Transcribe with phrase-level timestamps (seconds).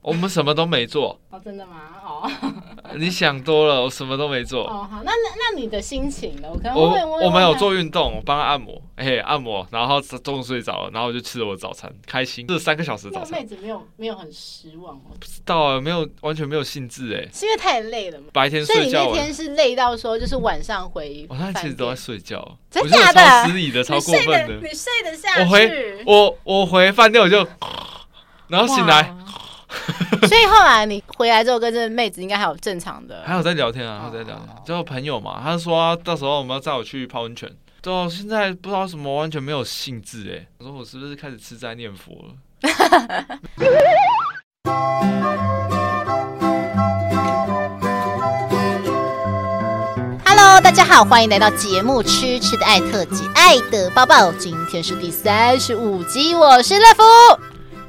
[0.00, 1.18] 我们什么都没做。
[1.30, 1.82] 哦，真的吗？
[2.02, 2.30] 哦，
[2.96, 4.64] 你想多了，我什么都没做。
[4.64, 6.48] 哦，好，那那那你的心情呢？
[6.50, 12.46] 我可能我我我们有做运动，我帮他按摩，嘿，按摩，然后中午睡着了，然后我就吃了我的早餐，开心。
[12.46, 13.38] 这三个小时早餐。
[13.38, 15.10] 妹子没有没有很失望吗？
[15.20, 18.28] 不知道啊，没有完全没有兴致哎，是因为太累了吗？
[18.32, 23.20] 白天睡觉，所以你那天是累到说就是晚上回，晚上其实都在睡觉，真的假的？
[23.20, 25.42] 超失礼的，超过分的，你睡得下去？
[25.42, 27.46] 我回我我回饭店我就，
[28.48, 29.14] 然后醒来。
[30.26, 35.40] 所以后来你回来之后，跟这个妹子应该还有正常的，还有在聊天啊，还有在聊天，交朋友嘛。
[35.42, 37.50] 他说、啊、到时候我们要载我去泡温泉，
[37.82, 40.46] 到现在不知道什么，完全没有兴致哎。
[40.58, 42.34] 我说我是不是开始吃斋念佛了
[50.24, 54.32] ？Hello，大家好，欢迎来到节目《吃吃的爱特辑》，爱的抱抱。
[54.32, 57.02] 今天是第三十五集，我是乐福，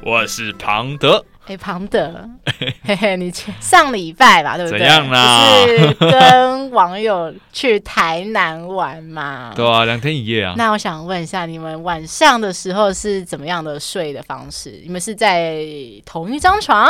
[0.04, 1.24] 我是庞德。
[1.50, 2.30] 哎，庞德，
[2.86, 4.78] 嘿嘿，你上礼拜吧，对不对？
[4.80, 5.44] 怎样啦？
[5.66, 9.52] 是跟网友去台南玩嘛？
[9.58, 10.54] 对啊，两天一夜啊。
[10.56, 14.80] 那我想问一下，你们晚上的时候是怎么样的睡的方式？
[14.84, 15.66] 你们是在
[16.06, 16.88] 同一张床？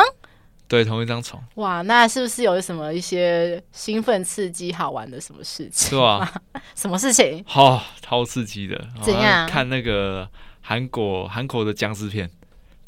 [0.67, 1.41] 对，同一张床。
[1.55, 5.97] 哇，那是不是有什么一些兴奋、刺激、好玩的什么事情？
[5.97, 6.29] 是啊，
[6.75, 7.41] 什么事情？
[7.47, 8.77] 好、哦，超刺激的。
[9.01, 9.47] 怎样？
[9.47, 10.27] 看那个
[10.59, 12.29] 韩国韩国的僵尸片。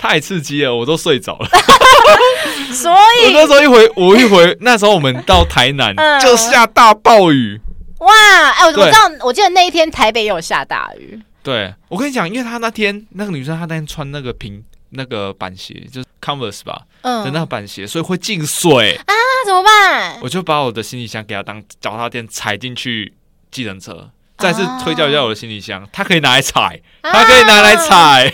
[0.02, 1.48] 太刺激了，我都睡着了。
[2.74, 7.62] 所以我那时候一回，我一回，那时候我们到台南就下大暴雨。
[8.00, 8.12] 哇，
[8.50, 11.22] 哎，我我知道，我记得那一天台北也有下大雨。
[11.44, 19.14] 对，我跟你讲，因为她那天那个女生，她那天穿那个平那个板鞋，就是 Converse 吧，嗯，的那个板鞋，所以会进水啊，
[19.46, 20.18] 怎么办？
[20.24, 23.14] 我就把我的行李箱给她当脚踏垫踩进去
[23.52, 24.10] 计程车。
[24.42, 28.34] 再次推销一下我的行李箱，它可以拿来踩，它可以拿来踩，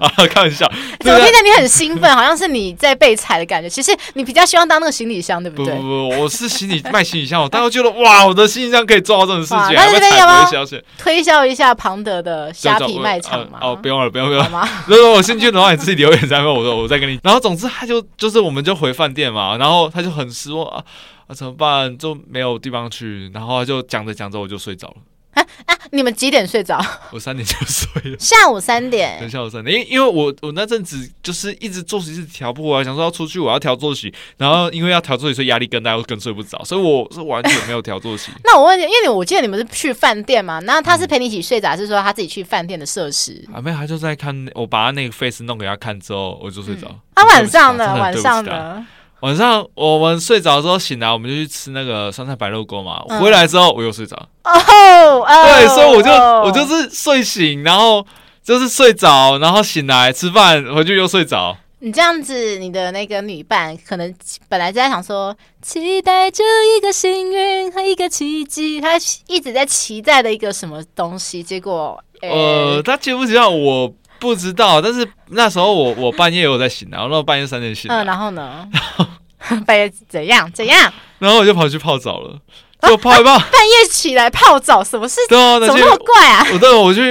[0.00, 0.66] 啊， 开玩笑。
[1.00, 3.68] 怎么听着你很兴奋，好像是你在被踩的感觉。
[3.68, 5.74] 其实你比较希望当那个行李箱，对不对？
[5.74, 9.74] 不不不，我是行李卖行李箱，我当时觉得哇，我的行李箱可以做到这种事情。
[9.74, 13.58] 那这边有没有推销一下庞德的虾皮卖场吗？
[13.60, 14.68] 哦，不用了，不用了，不用了。
[14.86, 17.20] 如果我兴趣的话，你自己留言在问，我说我再跟你。
[17.22, 20.82] 然后总之他就就是我们就回饭店嘛，然后他就很失望啊
[21.26, 21.96] 啊，怎么办？
[21.98, 24.94] 就没有地方去，然后他就讲着讲着我就睡着了。
[25.34, 25.78] 啊啊！
[25.90, 26.80] 你们几点睡着？
[27.12, 28.16] 我三点就睡了。
[28.18, 29.18] 下午三点。
[29.20, 38.30] 等下午三点，因为因为我我那阵子就是一直作息是调不过来，想说要出去我要调作息，然后因为要调作息，所以压力更大，又更睡不着，所以我是完全没有调作息。
[38.44, 40.58] 那我问你，因为我记得你们是去饭店嘛？
[40.60, 43.42] 那他是陪你一起睡着，还是说他自己去饭店的设施？
[43.52, 44.32] 啊，没有，他就在看。
[44.54, 46.88] 我把他那个 face 弄给他看之后，我就睡着。
[47.14, 47.94] 他，晚上呢？
[47.94, 48.86] 晚上呢？
[49.22, 53.00] 晚上我们睡着之后醒来，我们就去吃那个酸菜白肉锅嘛。
[53.20, 54.16] 回来之后我又睡着。
[54.42, 58.04] 哦，对，所以我就我就是睡醒，然后
[58.42, 61.56] 就是睡着，然后醒来吃饭，回去又睡着。
[61.78, 64.12] 你这样子，你的那个女伴可能
[64.48, 66.42] 本来在想说，期待着
[66.76, 68.94] 一个幸运和一个奇迹，她
[69.28, 73.92] 一直在期待的一个什么东西，结果呃，她接不记得我？
[74.22, 78.68] 不知道，但是那时候我我半夜有在醒，然后那半夜三点醒，嗯，然后呢？
[79.66, 80.92] 半夜怎样怎样？
[81.18, 82.38] 然后我就跑去泡澡了，
[82.82, 83.36] 就泡一泡。
[83.36, 85.20] 半夜起来泡澡，什么事？
[85.28, 86.46] 对啊，怎么那么怪啊？
[86.52, 87.02] 我对，我就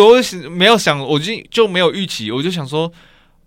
[0.00, 2.90] 我没有想，我就就没有预期，我就想说，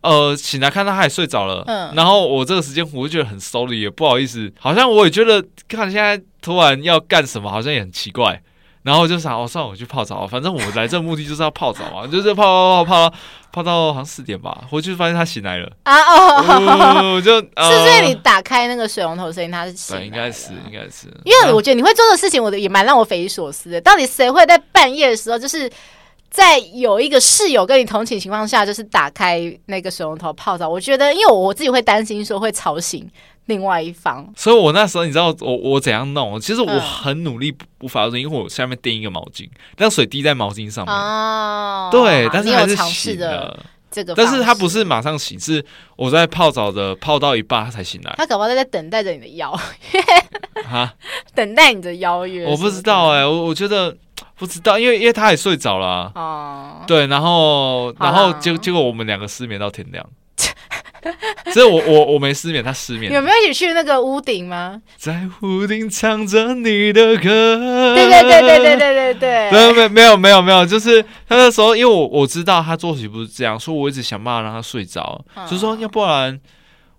[0.02, 8.42] 呃，醒来看到他也睡着了，嗯，然后我这个时间我就觉得很 sorry，也不好意思，好像我也觉得看现在突然要干什么，好像也很奇怪。
[8.88, 10.26] 然后我就想，哦，算了，我去泡澡。
[10.26, 13.16] 反正我来这目的就是要泡澡嘛， 就是泡泡泡泡
[13.52, 14.64] 泡到好像四点吧。
[14.72, 21.08] 回去发现他醒来了啊哦，我就、 呃、是因为你打开那个水龙头声音，他是醒来对，应该是应该是。
[21.26, 23.82] 因为我觉得你会做的事情，我的也蛮让我匪夷所思的。
[23.82, 25.70] 到底谁会在半夜的时候，就是
[26.30, 30.70] 在有一个室友跟你同寝情况下，就是打开那个水龙头泡澡？
[30.70, 33.06] 我觉得，因为我我自己会担心说会吵醒。
[33.48, 36.40] 另外一方，所以我那时候你知道我我怎样弄？
[36.40, 40.94] 其实我很努力不发声，因为我下面垫一个毛巾，让水滴在毛巾上面。
[40.94, 43.60] 哦，对，但是还是醒了。
[43.90, 45.66] 这个，但是他不是马上醒，是
[45.96, 48.14] 我在泡澡的泡到一半他才醒来。
[48.18, 49.58] 他搞不好在等待着你的邀
[49.94, 50.02] 约
[50.68, 50.94] 哈，
[51.34, 52.46] 等待你的邀约。
[52.46, 53.96] 我不知道哎、欸，我我觉得
[54.36, 56.12] 不知道，因为因为他也睡着了。
[56.16, 60.06] 哦，对，然后然后结结果我们两个失眠到天亮。
[61.54, 63.12] 所以我我我没失眠，他失眠。
[63.12, 64.82] 有没有一起去那个屋顶吗？
[64.98, 67.94] 在屋顶唱着你的歌。
[67.96, 69.52] 对对对对对对对对。
[69.52, 75.24] 没有没有没有没有没有，就是他那时候，因为我我知道他作息不是这样，所以我一直想办法让他睡着。
[75.36, 76.40] 嗯、就是说，要不然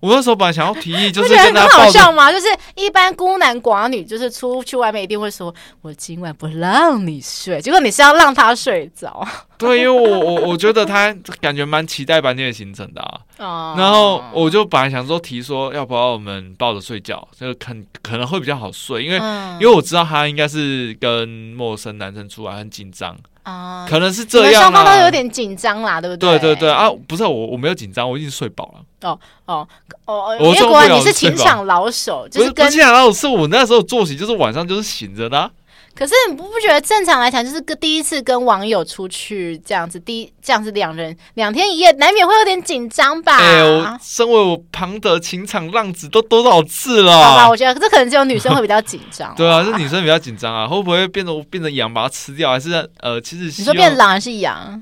[0.00, 2.30] 我那时候本来想要提议，就是跟他很好笑吗？
[2.30, 2.46] 就是
[2.76, 9.26] 一般孤男寡女，就是出去外面一定会说，我今晚不让你睡，结果你是要让他睡着。
[9.58, 13.20] 对，因为我我我觉得他感觉蛮期待白天的行程的啊。
[13.38, 13.74] 哦。
[13.76, 24.62] 然后我就本来想说提说，要不要我们抱着睡觉，就可可能会比较好睡，因为、嗯、因为我知道他应该是跟陌生男生出来很紧张啊，可能是这样。
[24.62, 26.38] 双方都有点紧张啦，对不对？
[26.38, 29.08] 对对对啊，不是我我没有紧张，我已经睡饱了。
[29.08, 29.66] 哦哦
[30.06, 35.50] 哦，因为果然你是情场老手，就是跟情场老手，是我那时候作息就是晚上就是醒着的、啊。
[35.98, 43.36] 可是你不不觉得正常来讲，就是跟第一次跟网友出去这样子，第一这样子两人两天一夜，难免会有点紧张吧？
[43.36, 47.12] 哎呦，身为我庞德情场浪子都多少次了？
[47.12, 49.34] 好吧，我觉得这可能只有女生会比较紧张。
[49.36, 52.52] 对啊，是女生比较紧张啊，会不会变成变成羊把它吃掉？
[52.52, 54.80] 还是呃，其实你说变狼还是羊？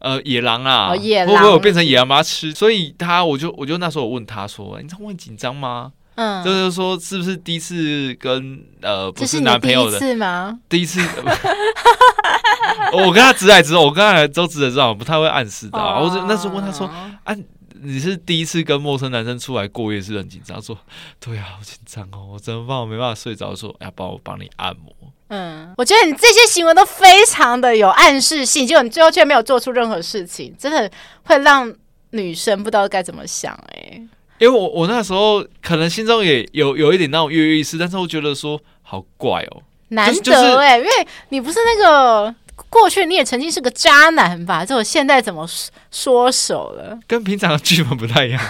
[0.00, 2.52] 呃，野狼啊，哦、野狼会不会我变成野狼把它吃？
[2.52, 9.98] 所以他，我就我就那时候我问他说：“你这样会紧张吗？”嗯，就是说，是不是第一次跟呃不是男朋友的？
[9.98, 10.58] 是吗？
[10.68, 11.00] 第一次，
[12.92, 15.78] 我跟他直来直往，我跟他都直来直往，我不太会暗示的。
[15.78, 16.86] 我就那时候问他说
[17.24, 17.36] ：“啊，
[17.82, 20.78] 你是第一次跟陌生男生出来过夜，是很紧张？”说
[21.20, 22.78] ：“对啊，好紧张哦，我怎么办？
[22.78, 24.92] 我没办法睡着。”说：“要帮我帮你按摩。”
[25.28, 30.90] 嗯，我觉得你这些行为都非常的有暗示性，结果你最后却没有做出任何事情，真的
[31.24, 31.70] 会让
[32.10, 34.08] 女生不知道该怎么想哎、欸。
[34.38, 42.34] 因为我我那时候可能心中也有有一点那种跃跃欲试，但是我觉得说好怪哦，难得哎、欸，就是、因为你不是那个
[42.68, 44.64] 过去你也曾经是个渣男吧？
[44.64, 45.48] 就我现在怎么
[45.90, 46.98] 缩手了？
[47.06, 48.40] 跟平常的剧本不太一样，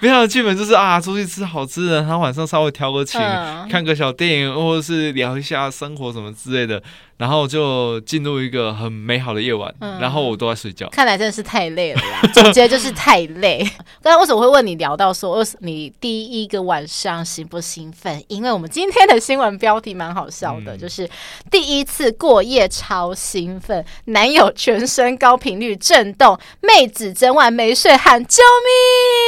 [0.00, 6.82] 平常的剧本就是啊，出去吃好吃的，然后晚上稍微调个情，嗯、看个小电影，或者是聊一下生活什么之类的。
[7.18, 10.88] 然后就进入一个很美好的夜晚，嗯、然后我都在睡觉。
[10.90, 13.58] 看来真的是太累了啦， 总结就是太累。
[14.00, 18.22] 刚才为什么会问你聊到说，你第一个晚上兴不兴奋？
[18.28, 21.10] 因为我们今天的新闻标题蛮好笑的，嗯、就是
[21.50, 28.42] 第一次过夜超兴奋，男友全身高频率震动，妹子整晚没睡喊救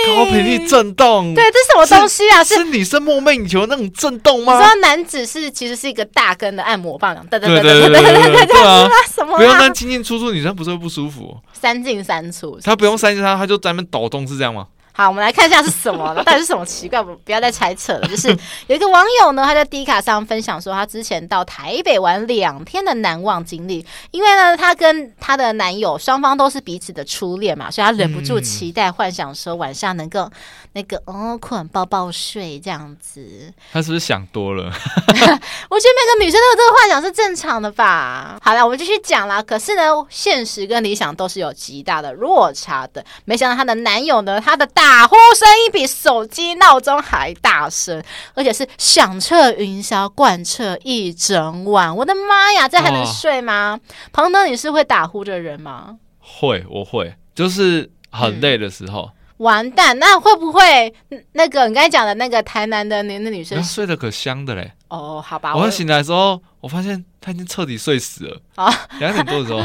[0.06, 0.16] 命。
[0.16, 2.44] 高频率震动，对，这是什么东西啊？
[2.44, 4.54] 是，是女生梦寐以求那种震动吗？
[4.56, 7.79] 你知道男子是其实是一个大根的按摩棒，对对对。
[7.79, 8.88] 对对对对对啊！
[9.36, 11.36] 不用那进进出出，女生不是会不舒服？
[11.52, 14.66] 三进三出，他不用三进三，他就在那边抖动，是这样吗？
[15.00, 17.02] 好，我们来看一下是什么了，到底是什么奇怪？
[17.02, 18.06] 不，不要再猜测了。
[18.06, 18.28] 就是
[18.66, 23.86] 有一个网友呢，他在 D 卡上分享说，他之前到台北玩两天的难忘经历。
[24.10, 30.30] 因为呢，他跟他的男友双方都是彼此的初恋嘛，所以他忍不住期待幻想说晚上能够
[30.74, 33.50] 那个哦，困抱抱睡这样子。
[33.72, 34.64] 他是不是想多了？
[34.68, 38.38] 我觉得每个女生都有这个幻想是正常的吧。
[38.42, 39.42] 好了，我们继续讲啦。
[39.42, 43.02] 可是呢，现实跟理想都是有极大的落差的。
[43.24, 48.02] 没想到她的男友呢，他的大打呼声音比手机闹钟还大声，
[48.34, 51.96] 而且是响彻云霄，贯彻一整晚。
[51.96, 53.78] 我的妈呀，这还能睡吗？
[54.12, 55.98] 庞德，你是会打呼的人吗？
[56.18, 59.02] 会，我会，就是很累的时候。
[59.02, 60.92] 嗯、完蛋，那会不会
[61.34, 64.72] 那个你刚才讲的那个台南的那那女生睡得可香的嘞？
[64.90, 67.04] 哦，好吧，我醒来的时候，我发现。
[67.22, 68.40] 他已经彻底睡死了。
[68.54, 68.74] 啊！
[68.98, 69.60] 两点多的时候，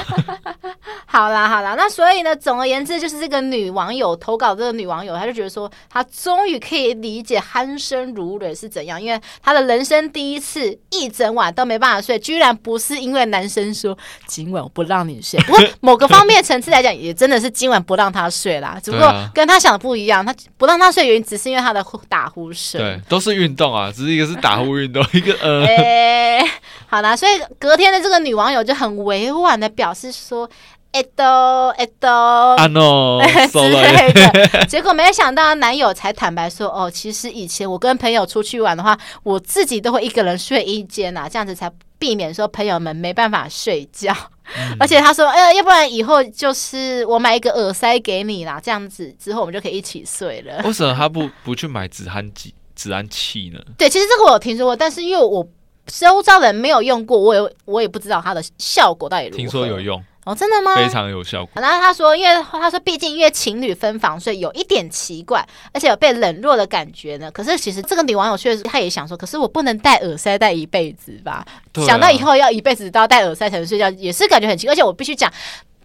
[1.07, 26.45] 好啦好啦，那所以呢，总而言之，就是这个女网友投稿，这个女网友，她就觉得说，她终于可以理解鼾声如雷是怎样，因为她的人生第一次一整晚都没办法睡，居然不是因为男生说今晚我不让你睡， 不过某个方面层次来讲，也真的是今晚不让她睡啦，只不过跟她想的不一样，她不让她睡原因只是因为她的打呼声，对，都是运动啊，只是一个是打呼运动，一个呃，欸、
[26.87, 27.31] 好啦，所以。
[27.57, 30.47] 隔天的这个女网友就很委婉的表示说
[30.91, 33.19] ：“哎都哎都啊 no
[33.51, 34.65] 之类的。
[34.67, 44.13] ”结果没想到男友才坦白说：“哦，其实以前我跟朋友出去玩的话，我自己都会一个人睡一间呐，这样子才避免说朋友们没办法睡觉。
[44.57, 53.59] 嗯、而且他说：‘哎、呃，要不然以后就是我买一个耳塞给你啦，这样子之后我们就可以一起睡了。’为什么他不不去买止鼾剂、止鼾器呢？
[53.77, 55.47] 对，其实这个我有听说过，但是因为我。
[55.87, 59.37] 周遭人没有用过，我也我也不知道它的效果到底如何。
[59.37, 60.75] 听说有用哦，真的吗？
[60.75, 61.61] 非常有效果。
[61.61, 67.29] 然后他说，因为他说，毕竟因为情侣分房，所以有一点奇怪，而且有被冷落的感觉呢。
[67.29, 71.45] 可是其实这个女网友确实，她也想说，可是我不能戴耳塞戴一辈子吧？
[71.73, 74.73] 啊、想到以后要一辈子都要戴耳塞才能睡觉，也是感觉很奇怪。
[74.73, 75.31] 而且我必须讲，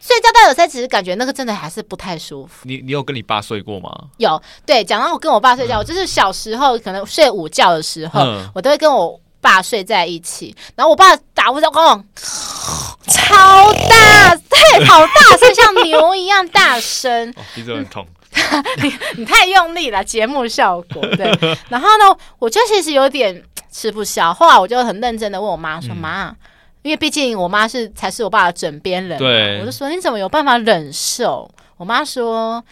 [0.01, 2.63] 睡觉戴耳塞，只是感觉那个真的还是不太舒服。
[2.63, 3.91] 你你有跟你爸睡过吗？
[4.17, 9.21] 有，对，讲到我跟我爸睡觉，嗯、我就是小时候可能睡午觉的时候，嗯、我都会跟我。
[9.43, 12.05] 爸睡在一起，然后我爸打呼声，咣，
[13.07, 18.07] 超大，对，好大声，像牛一样大声， 鼻子很痛。
[18.83, 21.27] 你你太用力了，节目效果对。
[21.71, 23.43] 然后呢，我就其实有点
[23.73, 26.37] 吃不消，后来我就很认真的问我妈说：“妈、嗯，
[26.83, 31.51] 因为毕竟我妈是才是我爸的枕边人，对，我就说你怎么有办法忍受？
[31.77, 32.63] 我妈说，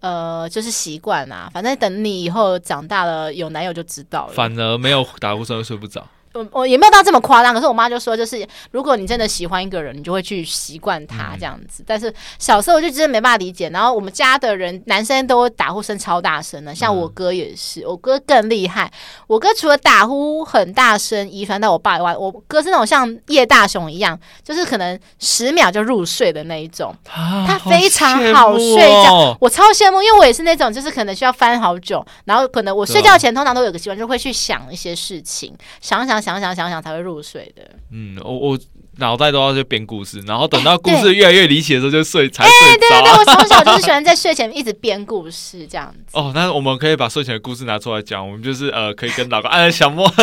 [0.00, 4.32] 呃，就是习惯啊，反正等你以后长大了有男友就知道了。
[4.32, 6.06] 反而没有打呼声会睡不着。
[6.34, 11.82] 我我也没有到这么夸张，可是我妈就说，就是如果你真的喜欢一个人，你就会去习惯他这样子。
[11.82, 13.68] 嗯、但是小时候我就真的没办法理解。
[13.68, 18.90] 然后我们家的人男生都打呼声超大声的，像我哥也是，嗯、我哥更厉害。
[19.26, 26.94] 我哥除了打呼很大声遗传到我爸以外，我哥是那种像叶大雄一样，就是可能十秒就入睡的那一种。
[27.10, 36.21] 啊、他非常好睡觉，哦、我超羡慕，因为我也是那种，就是可能需要翻好久，然后可能我睡觉前通常都有个习惯，就会去想一些事情，想想。
[36.22, 37.68] 想想想想才会入睡的。
[37.90, 38.58] 嗯，我我
[38.98, 42.88] 脑袋都要去编故事，然后等到故事越来越离奇的时候就睡，欸、才睡着。
[42.88, 46.16] 对对对，我从小就是喜欢在睡前一直编故事这样子。
[46.16, 50.04] 哦，那我们可以把睡前的故事拿出来讲，我们就是呃，可以跟老公 哎小莫。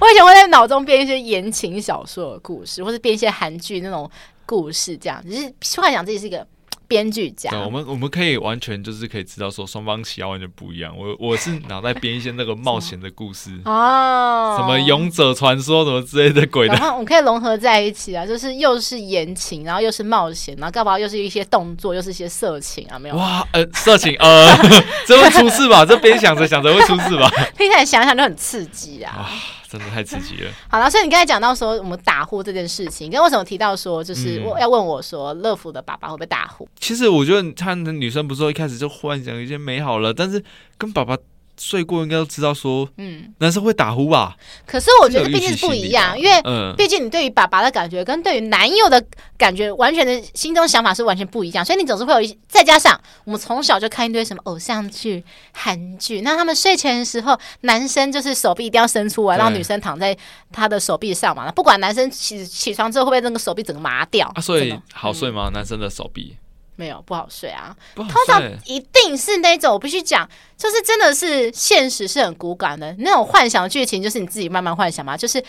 [0.00, 4.10] 我以前会在脑中编一些言情小说的故事，或是编一些韩剧那种
[4.44, 6.46] 故事，这样就是幻想自己是一个。
[6.90, 10.92] 编剧家，我们我们可以完全就是可以知道说双方喜好完全不一样。
[10.98, 23.14] 我我是脑袋编一些那个冒险的故事 哦，什么勇者传说什么之类的鬼的，然后我们可以融合在一起啊，就是又是言情，然后又是冒险，然后搞不好又是一些动作，又是一些色情啊，没有？
[23.14, 24.52] 哇，呃，色情，呃，
[25.06, 25.86] 这会出事吧？
[25.86, 27.30] 这边想着想着会出事吧？
[27.56, 29.30] 听起来想想就很刺激啊。
[29.70, 30.50] 真的太刺激了。
[30.68, 36.68] 好了，所以你刚才讲到说我们打呼这件事情，你刚为什么提到说就是我要问我说乐福的爸爸会不会打呼？
[36.80, 40.42] 其实我觉得他的女生不是说一开始就幻想一些美好了，但是
[40.76, 41.16] 跟爸爸。
[41.60, 44.34] 睡过应该都知道说，嗯，男生会打呼吧？
[44.66, 46.42] 可是我觉得毕竟是不一样，因为
[46.74, 49.04] 毕竟你对于爸爸的感觉跟对于男友的
[49.36, 52.38] 感觉，完全的心中想法是完全不一样，所以你总是会有一。
[52.48, 60.16] 再加上我们从小就看一堆什么偶像剧、韩剧，那他们睡前的时候，男生就是手臂一定要伸出来，让女生躺在
[60.50, 61.52] 他的手臂上嘛。
[61.52, 65.50] 不管男生起起床之后会不会那个手臂整个麻掉，啊，所以好睡吗？
[65.52, 66.36] 男生的手臂？
[66.80, 75.14] 没有不好睡啊，睡通常一定是那种我必须讲，就是真的是现实是很骨感的那种幻想剧情，就是你自己慢慢幻想嘛。
[75.14, 75.44] 就是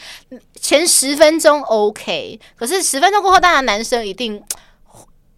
[0.60, 4.44] 前十分钟 OK，可是十分钟过后，当然男生一定。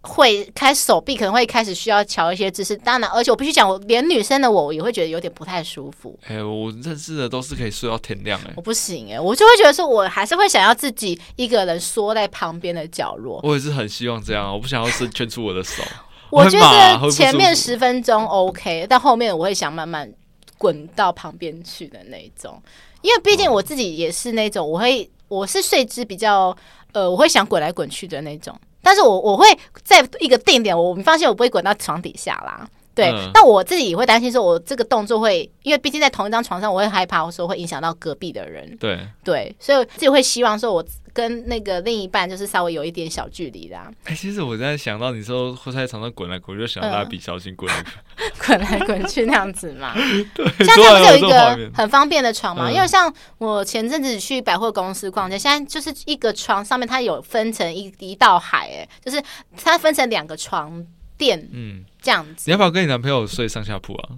[0.03, 6.19] 会开手臂可能会开始需要调一些姿势，当然，而且我必须讲，我连女生的我，我也会觉得有点不太舒服。
[6.27, 13.39] 哎、欸，我认识的都是可以睡到天亮哎、欸，我不行哎、欸，我就会觉得说，我还是会想要自己一个人缩在旁边的角落。
[13.43, 15.81] 我也是很希望这样，我不想要伸圈出我的手。
[16.29, 20.11] 我觉得前面十分钟 OK，但后面我会想慢慢
[20.57, 22.61] 滚到旁边去的那种，
[23.01, 26.53] 因为毕竟我自己也是那种，我会我是睡姿比较
[26.91, 28.53] 呃，我会想滚来滚去的那种。
[28.83, 29.47] 但是我我会
[29.83, 32.69] 在一个定点，我你放心，我不会滚到床底下啦。
[32.95, 38.77] 对，嗯、但我自己也会担心，说我这个动作会，因为毕竟在同一张床上，我会害怕，我说会影响到隔壁的人。
[38.77, 43.77] 对对，所以我自己会希望说，我跟那个另一半就是稍微有一点小距离的。
[43.77, 47.83] 哎、欸，其实我在想到你说会在床上滚来滚去，就想到蜡笔小新滚来
[48.45, 49.93] 滚来滚去那样子嘛。
[50.35, 52.69] 对，像这样不是有一个很方便的床嘛？
[52.69, 59.19] 嗯、因为像我前阵子去百货公司逛街，现在就是一个床上面它有分成一一道海，哎，就是
[59.57, 60.85] 它分成两个床。
[61.23, 64.09] 垫，嗯，这样子，你要不要跟你男朋友睡上下铺啊？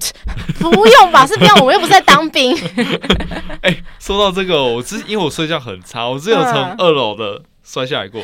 [0.58, 2.56] 不用吧，是不用，我们又不是在当兵。
[3.62, 8.22] 哎、欸，说到这个，我之因为我睡觉很差，我只有从二楼的摔下来过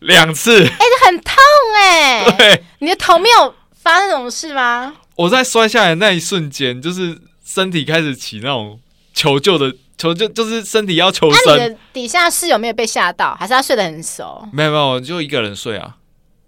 [0.00, 1.34] 两次，哎、欸，很痛
[1.76, 2.32] 哎、欸。
[2.36, 4.94] 对，你的头没有发生什么事吗？
[5.16, 8.78] 我在摔下来的那一瞬间，就是身体开始起那种
[9.12, 11.40] 求救的求救，就是身体要求生。
[11.46, 14.46] 那你的底下室友没有被吓到，还是他睡得很熟？
[14.52, 15.96] 没有没有，就一个人睡啊。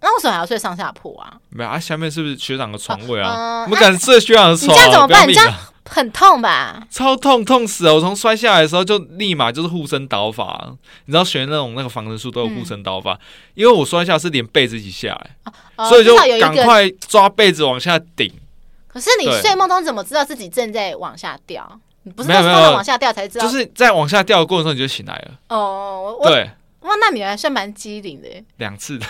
[0.00, 1.32] 那为什么还要睡上下铺啊？
[1.50, 3.62] 没有啊，下面是不是学长的床位啊？
[3.64, 4.68] 我们敢睡学长的床？
[4.70, 5.28] 你这样怎么办？
[5.28, 5.52] 你这样
[5.84, 6.86] 很痛吧？
[6.90, 7.94] 超痛，痛死了！
[7.94, 10.70] 我从摔下来的时候就立马就是护身刀法，
[11.06, 13.18] 你知道学那种那个防身术都有护身刀法，
[13.54, 18.32] 因为我摔下是连被子一起下来，所以就赶快抓被子往下顶。
[18.86, 21.80] 可是你睡梦中怎么知道自己正在往下掉？
[22.02, 23.46] 你不是说要往下掉才知道？
[23.46, 25.38] 就是在往下掉的过程中你就醒来了。
[25.48, 26.50] 哦，对，
[26.80, 29.06] 哇，那你还算蛮机灵的，两次的。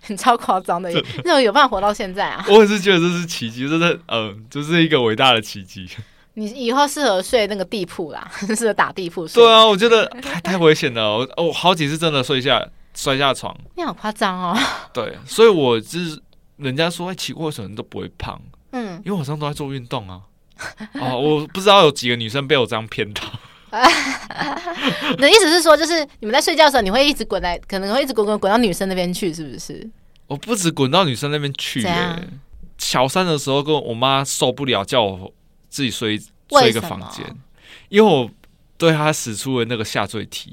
[0.00, 0.90] 很超夸张的，
[1.24, 2.44] 那种有办法活到现在啊？
[2.50, 5.88] 我也是觉得这是奇迹，这是，嗯、呃，就是一个伟大的奇迹。
[6.36, 9.42] 你以后适合睡那个地铺啦， 适合打地铺睡。
[9.42, 13.56] 对啊，我觉得太太危险了，我我好几次真的睡下摔下床。
[13.76, 14.58] 你好夸张哦。
[14.92, 16.20] 对，所以我就是
[16.56, 18.40] 人家说奇怪，为什么人都不会胖？
[18.72, 20.22] 嗯，因为晚上都在做运动啊。
[21.00, 23.22] 哦，我不知道有几个女生被我这样骗到。
[25.10, 29.88] 你的意思是说，就是你们在睡觉的时候，你会一直滚来，可能会一直滚滚滚到女生那边去，是不是？
[30.26, 32.28] 我不止滚到女生那边去耶、欸。
[32.78, 35.32] 小三的时候，跟我妈受不了，叫我
[35.68, 37.24] 自己睡睡一个房间，
[37.88, 38.30] 因为我
[38.76, 40.52] 对她使出了那个下坠踢。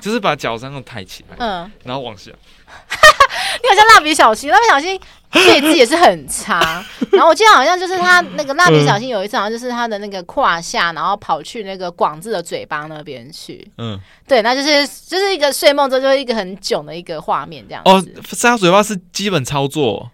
[0.00, 2.30] 就是把脚这样抬起来，嗯，然后往下。
[2.70, 4.98] 你好像蜡笔小新，蜡笔小新
[5.34, 6.84] 对字也是很差。
[7.12, 13.70] 然后我记得好像就是他那个蜡笔小新有一次，好像就是他的那个胯下，然后跑去那个广志的嘴巴那边去。
[13.78, 17.82] 嗯，对，那就是就是一个睡梦中就是一个很囧的一个画面这样。
[17.84, 20.10] 哦，塞他嘴巴是基本操作。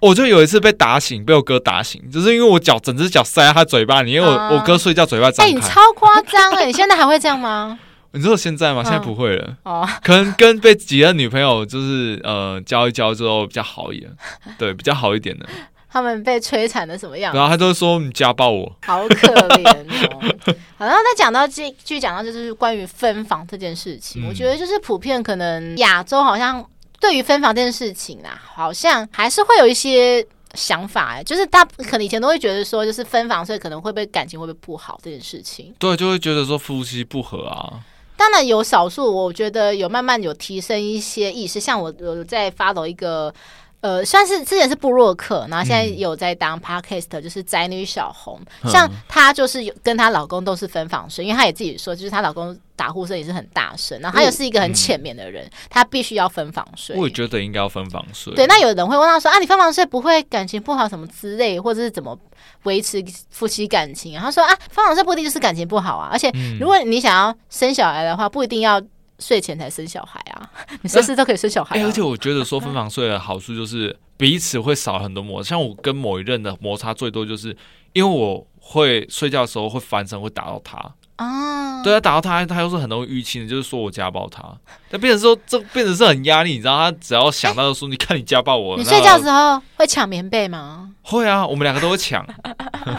[0.00, 5.50] 我就有一次被打醒，被我哥打醒，就是因为我脚整只脚塞在他嘴巴里，因为我、嗯、我哥睡觉嘴巴张开。
[5.50, 6.66] 哎、欸，你超夸张哎！
[6.66, 7.78] 你现在还会这样吗？
[8.12, 8.82] 你知道现在吗？
[8.82, 9.56] 现在不会了。
[9.64, 14.10] 哦，可能跟被几个女朋友就是呃交一交之后比较好一点，
[14.58, 15.46] 对，比较好一点的。
[15.90, 17.34] 他们被摧残的什么样？
[17.34, 19.14] 然后他都说你家暴我，好可
[19.58, 20.34] 怜哦。
[20.78, 26.64] 好，然后再讲到这，继续讲到就是关于分房这件事情，嗯、我觉得就是普遍可能亚洲好像
[26.98, 35.74] 对于分房这件事情啊，好像还是会有一些想法哎，就是大可能以前都会觉得说，就是分房所以可能会不会感情会不会不好这件事情。
[35.78, 37.80] 对，就会觉得说夫妻不和啊。
[38.22, 43.34] 当然有少数，我觉得有慢慢有提升一些意识，像我有在发了一个。
[43.82, 48.40] 呃，算是之前是布洛克，然后现在有在当 podcast，、嗯、就是宅女小红。
[48.66, 56.96] 像她就是有跟她老公都是分房睡，因为她也自己说，就是她老公打呼声也是很大声，然后她又是一个很浅眠的人，她、嗯、必须要分房睡。
[56.96, 58.32] 我也觉得应该要分房睡。
[58.34, 62.16] 对，那有人会问她说啊，你分房睡不会感情不好什么之类，或者是怎么
[62.62, 64.22] 维持夫妻感情啊？
[64.22, 68.80] 她说啊，分房睡不一定就是感情不好啊，而且如果你想要生小孩的话，不一定要。
[69.22, 70.50] 睡前才生小孩啊，
[70.82, 71.78] 你随时都可以生小孩、啊。
[71.78, 75.50] 欸、而且我觉得说分房睡的好处就是彼此会少很多摩擦。
[75.50, 77.56] 像我跟某一任的摩擦最多就是
[77.92, 84.42] 因为我会睡觉的时候会翻身会打到他啊，对啊，打到他，他又是很容易淤青的，就是说我家暴他。
[84.90, 90.94] 但变成说这变成是很压力，你知道，他只要想到说，欸、你看你家暴我，你睡觉的时候会抢棉被吗？
[91.02, 92.26] 会啊，我们两个都会抢。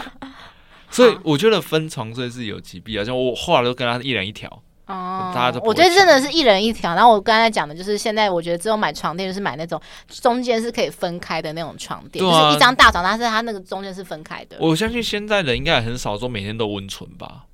[0.90, 4.62] 所以我觉得分床睡是有其必要，像我后来都跟他一人一条。
[4.86, 5.32] 哦，
[5.64, 6.94] 我觉得真的是一人一条。
[6.94, 14.58] 然后我刚才讲的就是，现在我觉得只有买床垫，就是买那种中间是可以分开的那种床垫，啊、就是一张大床，但是它那个中间是分开的。
[14.60, 17.44] 我相信现在人应该很少说每天都温存吧，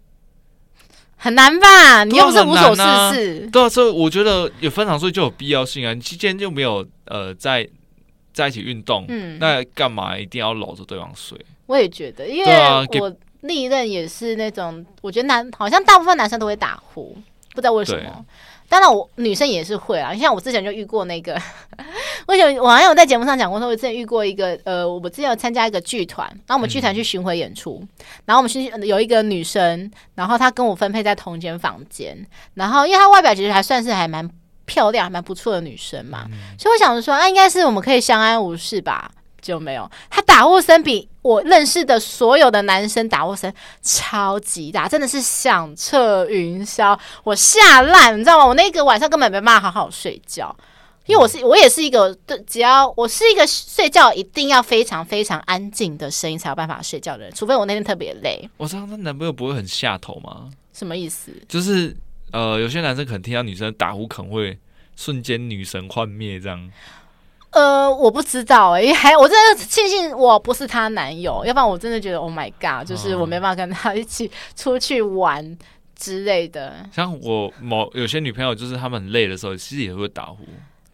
[1.16, 2.02] 很难吧？
[2.02, 2.82] 你又不是无所事
[3.14, 3.48] 事。
[3.52, 5.94] 对啊，所以我觉得有分床睡就有必要性啊。
[5.94, 7.68] 你期间就没有呃在
[8.32, 11.38] 在一起运动，嗯，那干嘛一定要搂着对方睡？
[11.66, 12.52] 我也觉得，因为
[12.98, 13.14] 我。
[13.42, 17.16] 历任也是那种，我觉得男好像大部分男生都会打呼，
[17.54, 18.24] 不知道为什么。
[18.68, 20.14] 当然，我女生也是会啊。
[20.14, 21.36] 像我之前就遇过那个，
[22.28, 27.88] 为什么我好像有在节目上讲过，说我之前遇过一个，呃，我之前有参加一个剧团，然后我们剧团去巡回演出，嗯、
[28.26, 32.16] 然后我们去有一个女生，然后她跟我分配在同间房间，
[32.54, 34.30] 然后因为她外表其实还算是还蛮
[34.66, 39.10] 漂亮、还蛮不错的女生嘛，嗯、所以我想着说，啊，应该是我们可以相安无事吧。
[39.40, 48.46] 就没有，他打呼声比我认识的所有的男生打呼声超级大，真的是响彻云霄，我吓烂，你知道吗？
[48.46, 50.54] 我那个晚上根本没办法好好睡觉，
[51.06, 58.48] 因为我是我也是一个，对，只要我是一个睡觉一定要非常非常安静的声音才有办法睡觉的人，除非我那天特别累。
[58.56, 60.48] 我知道他男朋友不会很下头吗？
[60.72, 61.32] 什么意思？
[61.48, 61.96] 就是
[62.32, 64.56] 呃，有些男生可能听到女生打呼，可能会
[64.96, 66.70] 瞬间女神幻灭这样。
[67.50, 75.58] 呃，我不知道哎、欸，还我真的庆幸我不是她男友，要不然我真的觉得 Oh my God，就是我没办法跟她一起出去玩
[75.96, 76.76] 之类的。
[76.92, 80.38] 像我某有些女朋友，就是她们很累的时候，其实也会打呼。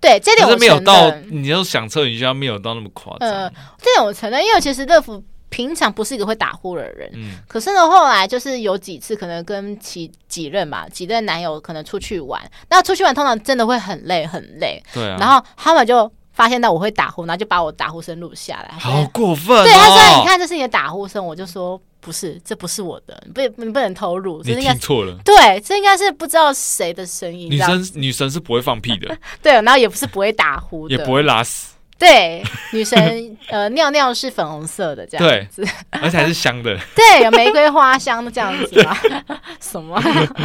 [0.01, 0.61] 对，这点我承认。
[0.61, 3.29] 没有到，你要想测一下，没有到那么夸张。
[3.29, 12.41] 呃，这点我承认，因为其实乐福平常不是一个会打呼的人，嗯，可是呢，后来就是有几次可能跟其几任吧，几任男友可能出去玩，
[12.71, 16.11] 那出去玩通常真的会很累很累，对啊，然后他们就。
[16.37, 18.79] 发现到我会打呼，然后就把我打呼声录下来。
[18.79, 19.65] 好过分、哦！
[19.65, 25.17] 对，他说：“你看，这是你的打呼声。”我就说：“不是，这不是我的，你不，你不能偷录。”你听错了。
[25.25, 27.51] 对，这应该是不知道谁的声音。
[27.51, 29.17] 女生，女生是不会放屁的。
[29.43, 31.69] 对，然后也不是不会打呼的，也不会拉屎。
[31.99, 36.79] 对，女生呃尿尿是粉红色的这样子，而且还是香的。
[36.95, 38.95] 对，有玫瑰花香的这样子吗？
[39.59, 39.99] 什么？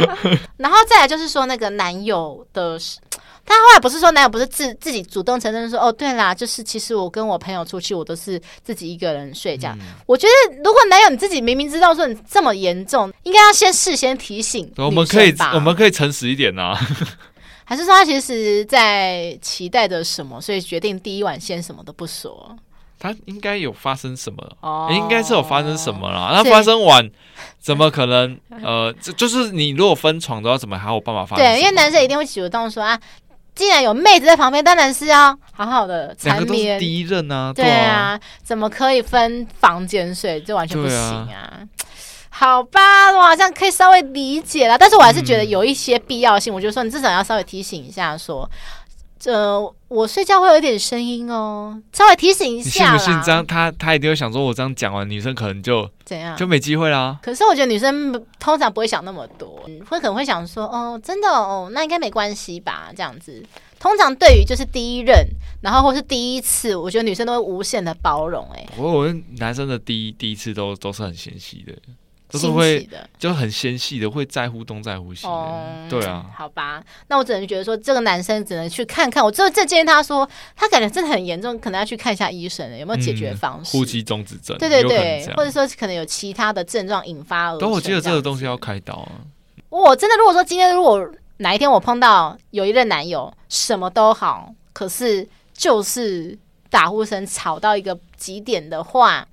[0.56, 2.78] 然后再来就是说那个男友的。
[3.44, 9.76] 他后来不是说男友不是自自己主动承认说哦，对啦，就是其实我跟我朋友出去，我都是自己一个人睡这样。
[9.80, 14.72] 嗯、我觉得如果男友你自己明明知道说你这么严重，应该要先事先提醒。
[14.76, 16.80] 我们可以我们可以诚实一点呐、啊，
[17.64, 22.56] 还是说他其实在期待着什么，所以决定第一晚先什么都不说。
[22.98, 24.38] 他应该有发生什么？
[24.60, 26.30] 哦，应该是有发生什么啦。
[26.32, 27.10] 那发生完
[27.58, 28.38] 怎么可能？
[28.62, 31.44] 呃，这就是你如果分床的话，怎么还有办法发生？
[31.44, 32.96] 对，因为男生一定会主动说啊。
[33.54, 36.64] 既然有妹子在旁边，当然是要好好的缠绵。
[36.64, 40.40] 两个第一任啊，对啊，怎么可以分房间睡？
[40.40, 41.60] 这完全不行啊！
[42.30, 46.52] 好吧，我好像可以稍微理解了，但是我还是觉得有一些必要性。
[46.52, 48.50] 嗯、我就说，你至少要稍微提醒一下，说，
[49.30, 52.92] 呃，我睡觉会有一点声音哦，稍微提醒一下。
[52.92, 53.22] 你信不信？
[53.24, 57.18] 这样他他一定会想说，我这样讲完，女生可能就怎样，就没机会啦。
[57.22, 62.90] 可是我觉得女生通常不会想那么多，会可能会想说，哦，真的哦，那应该没关系吧？
[62.96, 63.44] 这样子，
[63.78, 65.24] 通常对于就是第一任，
[65.60, 68.48] 然后或是第一次，我觉得女生都会无限的包容。
[68.54, 71.72] 哎，我我觉得男生的第一第一次都都是很嫌弃的。
[72.32, 75.26] 都是会就很纤细的，会在乎东在乎西。
[75.26, 76.24] 嗯，对啊。
[76.34, 79.22] 好吧，那我只能觉得说，这个男生只能去看看。
[79.22, 83.76] 我这这建议他说，他感觉真的很严重，可能要去看一下医生，有没有解决方式？
[83.76, 87.54] 呼吸中止症，对对对，或者说可能有其他的症状引发。
[87.60, 89.12] 但我记得这个东西要开刀啊。
[89.68, 96.38] 我真的，如果说今天如果哪一天我碰到有一任男友什么都好，可是就是
[96.70, 99.26] 打呼声吵到一个极点的话。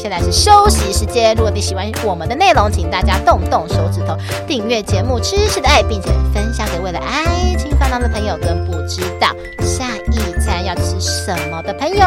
[0.00, 1.34] 现在是休息时间。
[1.34, 9.28] 如果你喜欢我们的内容，请大家动动手指头订阅节目《吃吃的爱》，并且分享给为了爱情烦恼的朋友跟不知道
[9.60, 11.98] 下一餐要吃什么的朋友。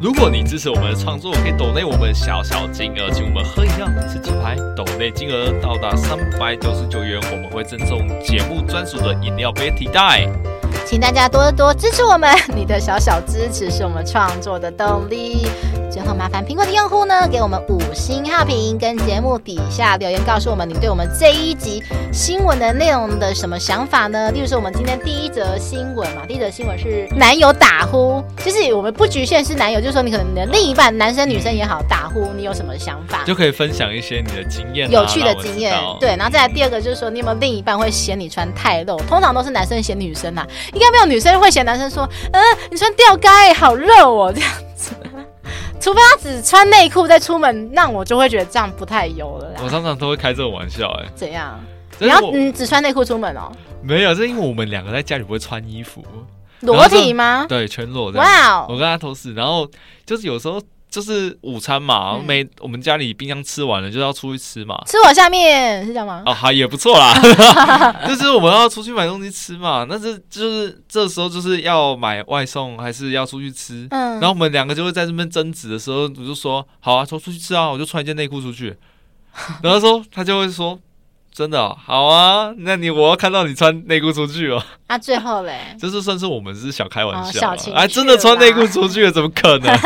[0.00, 4.56] 如果你支持我们的创作，可以抖内我们小小金额，请我们喝饮料、吃鸡排。
[4.76, 10.28] 抖内金额到达三百九十九元，我们会赠送节目专属的饮料杯提袋。
[10.86, 15.46] 请大家多多支持我们，你的小小支持是我们创作的动力。
[15.90, 24.30] 最后麻烦苹果的用户呢，给我们五星好评，跟节目底下留言告诉我们你对我们这一集新闻的内容的什么想法呢？
[24.32, 33.22] 例如说我们今天第一则新闻嘛，第一则新闻是男友打呼，就是我们不局限是男友，就是说你可能你的另一半，男生女生也好，打呼你有什么想法？
[33.26, 35.74] 就可以分享一些你的经验、啊，有趣的经验。
[36.00, 38.96] 对，然后再来第二个就是说，你有没有另一半会嫌你穿太露？
[39.06, 44.94] 通常都是男生嫌女生呐、啊，应该没有女生会嫌男生说，嗯，你穿吊嘎好热哦这样子。
[45.80, 49.52] 除非他只穿内裤再出门，那我就会觉得这样不太油了。
[49.64, 51.58] 我常常都会开这种玩笑，哎，怎样？
[51.98, 53.50] 你要你只穿内裤出门哦？
[53.82, 56.04] 没有，是因为我们两个在家里不会穿衣服，
[56.60, 57.46] 裸体吗？
[57.48, 58.12] 对，全裸。
[58.12, 58.66] 哇哦！
[58.68, 59.68] 我跟他同事，然后
[60.06, 60.60] 就是有时候。
[60.92, 64.78] 就是午餐嘛，每、嗯、我们家里冰箱吃完了，就要出去吃嘛。
[64.86, 66.22] 吃我下面是这样吗？
[66.26, 67.14] 哦，还也不错啦。
[68.06, 73.88] 就是我们要出去买东西吃嘛，那这就是这时候就是要买外送还是要出去吃？
[73.90, 78.76] 嗯，然后我们两个就会在这边争执的时候，我就说好啊，说出去吃啊，我就穿一件内裤出去。
[79.62, 80.78] 然后说他就会说
[81.32, 84.62] 真的、哦、好啊，那你我要看到你穿内裤出去哦。
[84.88, 89.74] 啊，最后嘞， 就是算是我们是小开玩笑，哎、哦，啊、真的穿内裤出去了，怎么可能？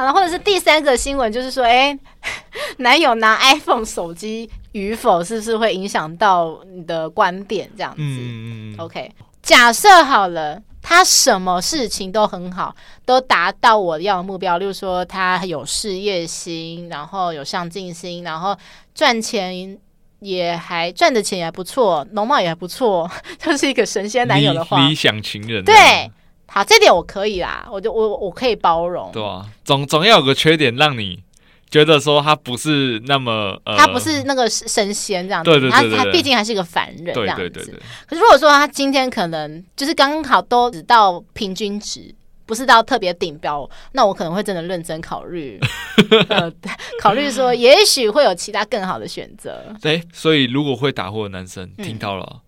[0.00, 1.98] 好了，或者是第三个新闻，就是说，哎、欸，
[2.78, 7.70] 男友拿 iPhone 手机与否，是不是会影响到你的观点？
[7.76, 7.98] 这样子。
[8.00, 14.56] 嗯、OK，假设好了，他什么事情都很好，都达到我要的目标。
[14.56, 18.56] 例如说，他有事业心，然后有上进心，然后
[18.94, 19.76] 赚钱
[20.20, 25.62] 也还赚的钱也还不错，容貌也还不错，就是一个神仙男友的话，理想情人。
[25.62, 26.10] 对。
[26.52, 29.08] 好，这点我可以啦，我就我我可以包容。
[29.12, 31.22] 对啊，总总要有个缺点让你
[31.70, 37.42] 觉得说他不是那么呃，他不是那个神仙这样子，对对对，对，他他毕竟还是一个凡人这样子。
[37.42, 37.80] 对对对对。
[38.08, 42.12] 可是如果说他今天可能就是刚好都只到平均值，
[42.46, 45.60] 不是到特别顶标，那我可能会真的认真考虑，
[46.28, 46.52] 呃，
[47.00, 49.72] 考虑说也许会有其他更好的选择。
[49.80, 52.40] 对，所以如果会打呼的男生听到了。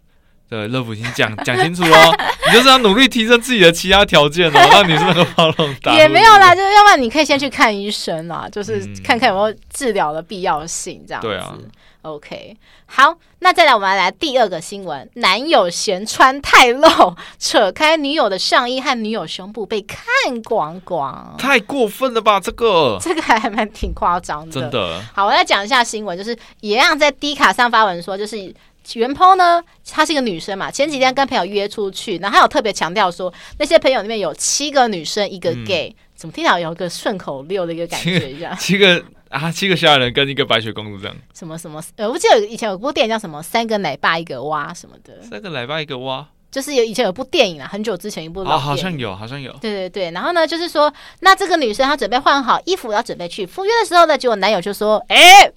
[0.53, 11.29] 嗯对，乐福已经讲讲清楚哦，你就是要努力提升自己的其他条件哦，让你是那个暴龙打也没有啦，就是要不然你可以先去看医生啦，就是看看有没有治疗的必要性这样子。
[11.29, 11.57] 对啊
[12.03, 19.99] ，OK，好，那再来我们来，来第二个新闻：男友嫌穿太露，扯开女友的上衣和女友胸部被看
[20.45, 22.39] 光光，太过分了吧？
[22.39, 25.01] 这个 这个还还蛮挺夸张的，真的。
[25.15, 28.55] 好，我来讲一下新闻，就是一样在 D 卡上发文说，就是。
[28.95, 38.57] 原 PO 呢，她是一个女生嘛，前几天跟朋友约出去，然后她有特别强调说，那些朋友里面有七个女生，一个 gay，、嗯、怎么听到有一个顺口溜的一个感觉一样？
[38.57, 41.17] 七个 啊，七个小矮人跟一个白雪公主这样？
[41.33, 41.83] 什么什么？
[41.97, 45.23] 呃，我记得以前有部电影叫什么“三个奶爸一个蛙”什么的。
[45.23, 49.51] 三个奶爸一个蛙，就是有以前有部电影啊，很久之前一部老、哦、好像有，好像有。
[49.55, 55.53] 对对对，然后呢，就是说，那这个女生她准备换好衣服，要准备去赴约的时候呢，结果男友就说：“哎、欸。”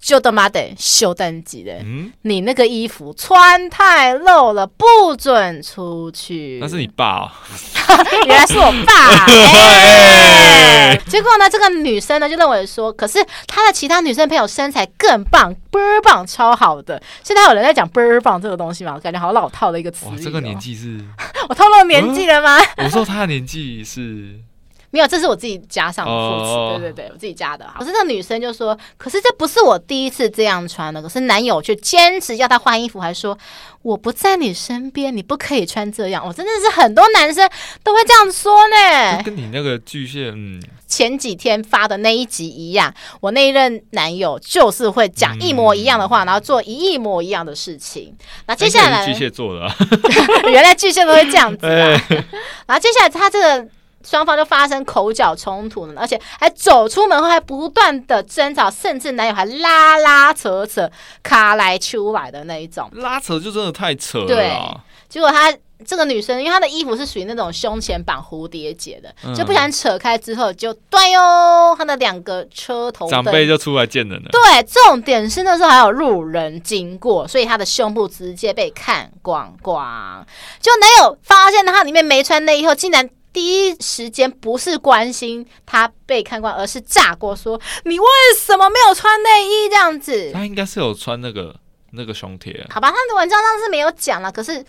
[0.00, 4.84] 就他妈的修登记的，嗯，你那个衣服穿太露了，不
[5.16, 6.58] 准出去。
[6.60, 7.30] 那是你爸哦，
[8.26, 9.26] 原来是我爸。
[9.26, 17.02] 欸、 结果呢，这个女生呢就认为说，可是她的其他女生朋友身材更棒，倍儿棒，超好的。
[17.22, 18.92] 现在有人在讲倍儿棒这个东西吗？
[18.94, 20.06] 我感觉好老套的一个词。
[20.06, 21.00] 哇，这个年纪是？
[21.48, 22.58] 我透露年纪了吗？
[22.76, 24.38] 我说她的年纪是。
[24.90, 26.78] 没有，这是我自己加上的副词，oh.
[26.78, 27.66] 对对对，我自己加的。
[27.78, 33.36] 可是那女生就说：“可是这不是我第一次这样穿的。”可是男友却坚持要她换衣服，还说
[33.82, 37.46] ：“我不在你身边，你不可以穿这样。”我真的是很多男生
[37.82, 39.22] 都会这样说呢。
[39.22, 48.16] 跟你那个巨蟹，嗯，前几天发的那一集一样，我那一任男友就是会讲一模一样的话，嗯、然后做一模一样的事情。
[48.46, 49.76] 那接下来巨蟹座的、啊，
[50.50, 51.88] 原来巨蟹都会这样子啊。
[52.66, 53.68] 然后接下来他这个。
[54.04, 60.90] 双方就发生口角冲突了，而且还走出门后还不断的争吵，甚至男友还拉拉扯扯、
[61.22, 62.88] 卡来出来的那一种。
[62.94, 64.26] 拉扯就真的太扯了。
[64.26, 64.56] 对，
[65.08, 65.52] 结果他
[65.84, 74.28] 这个女生，因为她的衣服是属于那种胸前绑蝴蝶结的，嗯、就不想扯开之后就断哟，她的两个车头长辈就出来见人了。
[74.30, 80.26] 对，重点是那时候还有路人经过，所以她的胸部直接被看光光。
[80.60, 83.08] 就男友发现她里面没穿内衣后，竟然。
[83.38, 91.54] 第一时间不是关心他被看光，而是炸锅说：“你为什么没有穿内衣？”这样子，他应该是有穿那个
[91.92, 92.66] 那个胸贴。
[92.68, 94.64] 好吧，他的文章上是没有讲了，可是。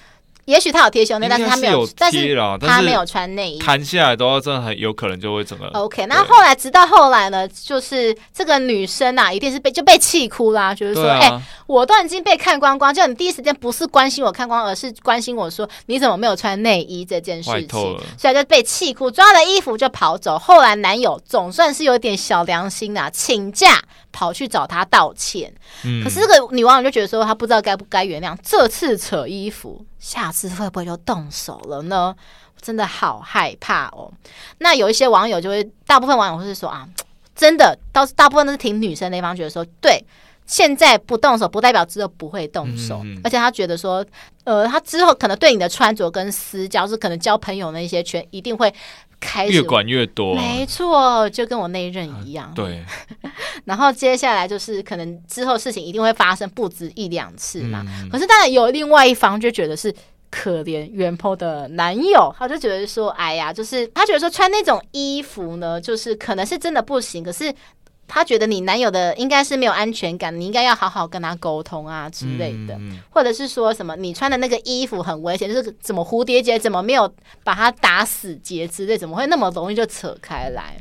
[0.49, 5.67] 也许他有贴胸内，但是他没有，但是他没有穿内衣，弹下来的话，真的很有可能就会整个。
[5.67, 17.69] OK，那后来直到后来呢，就是这个女生啊，一定是被就被气哭啦，就是说，哎、啊欸，我都已经被看光光，就你第一时间不是关心我看光，而是关心我说你怎么没有穿内衣这件事情，
[18.17, 20.39] 所以就被气哭，抓了衣服就跑走。
[20.39, 23.79] 后来男友总算是有点小良心啊，请假
[24.11, 25.53] 跑去找她道歉。
[25.85, 29.85] 嗯、可是这个女网友就觉得说，她不知道该不该原谅，这次扯衣服。
[29.99, 32.15] 下次会不会就动手了呢？
[32.61, 34.11] 真的好害怕哦。
[34.57, 36.87] 那有一些网友就会，大部分网友会是说啊，
[37.35, 40.03] 真的，倒是大部分都是挺女生那一方，觉得说，对，
[40.45, 44.05] 现在不动手不代表之后不会动手，嗯嗯，而且他觉得说，
[44.43, 48.73] 呃，他之后可能对你的穿着跟私交，是可能交朋友那些圈，一定会。
[49.19, 52.47] 开始越管越多，没错，就跟我那一任一样。
[52.47, 52.83] 啊、对，
[53.65, 57.85] 然后接下来就是可能之后事情一定会发生不止一两次嘛。
[57.87, 59.93] 嗯、可是当然有另外一方就觉得是
[60.29, 67.53] 可怜原 po 的男友，他就觉得说，哎呀，就是他觉得说穿那种衣服呢，就是可能是真的不行，可是。
[68.09, 77.09] 他觉得你男友的应该是没有安全感，你应该要好好跟他沟通啊之类的，嗯、或者是说什么你穿的那个衣服很危险，就是怎么蝴蝶结怎么没有
[77.43, 80.75] 把它打死结之类，怎么会那么容易就扯开来？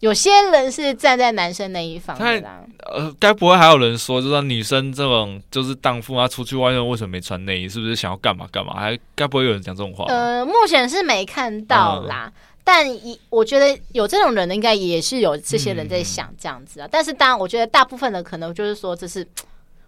[0.00, 2.64] 有些人是站在男生那一方的啦。
[2.92, 7.68] 呃，该不会还有人说，就是说女生这种就是荡妇啊，出去外面为什么没穿内衣？
[7.68, 8.74] 是不是想要干嘛干嘛？
[8.74, 10.04] 还该不会有人讲这种话？
[10.08, 12.26] 呃，目前是没看到啦。
[12.26, 12.32] 嗯
[12.64, 16.86] 但一，我觉得有这种人的，应该也是有这些人在想这样子啊。
[16.86, 19.26] 嗯、但是，当然，我觉得大部分的可能就是说，这是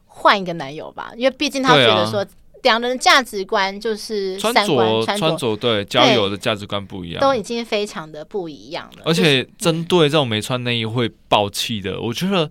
[0.07, 2.27] 换一个男友吧，因为毕竟他觉得说，
[2.63, 9.03] 两人的价值观就是三观、穿着、穿着对交友的价值观不一样，都已经非常的不一样了。
[9.05, 12.51] 而且，针对这种没穿内衣会爆气的，我觉得。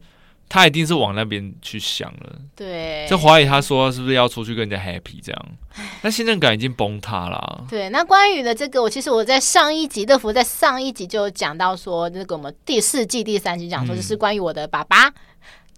[0.53, 5.45] 他一定是往那边去想了，对，就怀疑他说是不是要出去跟人家 happy 这样，
[6.03, 7.65] 那信任感已经崩塌了。
[7.67, 15.07] 对，那关于的这个，我其实我在上一集乐福在上一集就讲到说，那个我们第四季第三集讲说，就是关于我的爸爸。
[15.07, 15.13] 嗯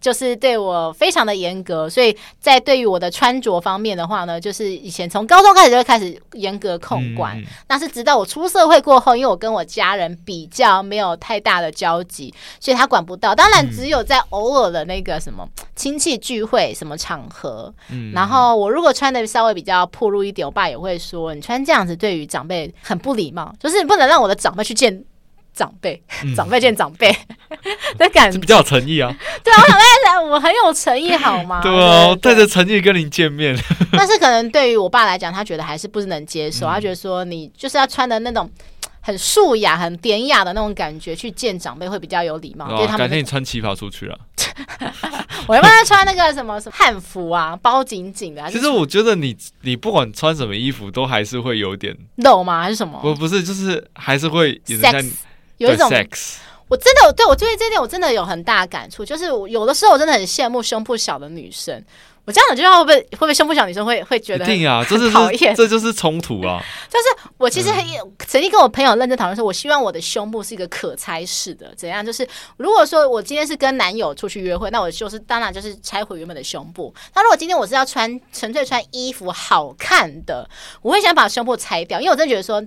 [0.05, 7.35] 就是对我非常的严格，所以在对于我的穿着方面的话呢，就是以前从高中开始就会开始严格控管。
[7.39, 13.33] 嗯、那是直到我出社会过后，因为我跟我家人比较没有太大的交集，所以他管不到。
[13.33, 25.03] 当然，只有在偶尔的那个什么亲戚聚会、什么场合，嗯、然后我如果穿的稍微比较暴露一点，我爸也会说你穿这样子对于长辈很不礼貌，就是你不能让我的长辈去见。
[25.55, 26.01] 长辈，
[26.35, 27.09] 长辈见长辈
[27.97, 29.15] 的感觉，比较有诚意啊。
[29.43, 31.61] 对啊，我想问一下，我很有诚意好吗？
[31.63, 33.57] 对啊，带着诚意跟您见面。
[33.93, 36.67] 但是可能对于我爸来讲，他觉得还是不能接受。
[36.67, 38.49] 他觉得说你就是要穿的那种
[38.99, 42.67] 很素雅、很典雅的那种感觉去见长辈会比较有礼貌。
[42.77, 44.17] 对他们，改天你穿旗袍出去啊。
[45.47, 48.49] 我要不要穿那个什么什么汉服啊，包紧紧的。
[48.49, 52.61] 其实我觉得你你不管穿什么衣服，都还是会有点露吗？
[52.61, 52.99] 还是什么？
[53.01, 54.81] 不不是，就是还是会有
[55.57, 55.89] 有一种，
[56.67, 61.83] 我真的对我对这点我真的有很大感触，就是有的时候我真的很羡慕胸部小的女生。
[62.27, 65.53] 我这样讲，就会不会会不会胸部小女生会会觉得定啊就是讨厌？
[65.55, 66.59] 这就是冲突啊！
[66.89, 67.85] 就是我其实很
[68.25, 72.03] 曾经跟我朋友认真讨论说，我希望我的胸部是一个可拆式的，怎样？
[72.03, 76.91] 就是如果说我今天是跟男友出去约会，那我就是当然就是拆回原本的胸部。
[77.13, 80.49] 那如果今天我是要穿纯粹穿衣服好看的，
[80.81, 82.59] 我会想把胸部拆掉，因为我真的觉得说。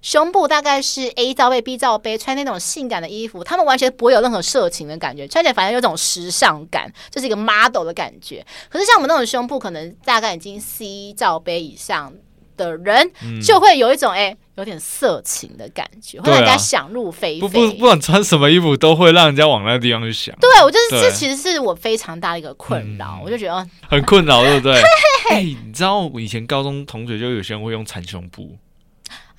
[0.00, 8.44] 胸部大概是 A 罩杯、B 罩杯，穿那种性感的衣服，他们完全不会有任何色情的感觉，穿起来反正有种时尚感，就是一个 model 的感觉。
[8.68, 12.12] 可是像我们那种胸部，可能大概已经 C 罩杯以上
[12.56, 13.10] 的人，
[13.44, 17.40] 就会有一种哎、欸，有点色情的感觉，会让人家想入非非。
[17.40, 20.36] 不不，不管穿什么衣服，都会让人家往那个地方去想。
[20.40, 24.80] 对，我就是这其实是我非常大的一个困扰，我就觉得很困扰，对不对？
[25.30, 28.54] 哎，你知道我以前高中同学就有些人会用缠胸布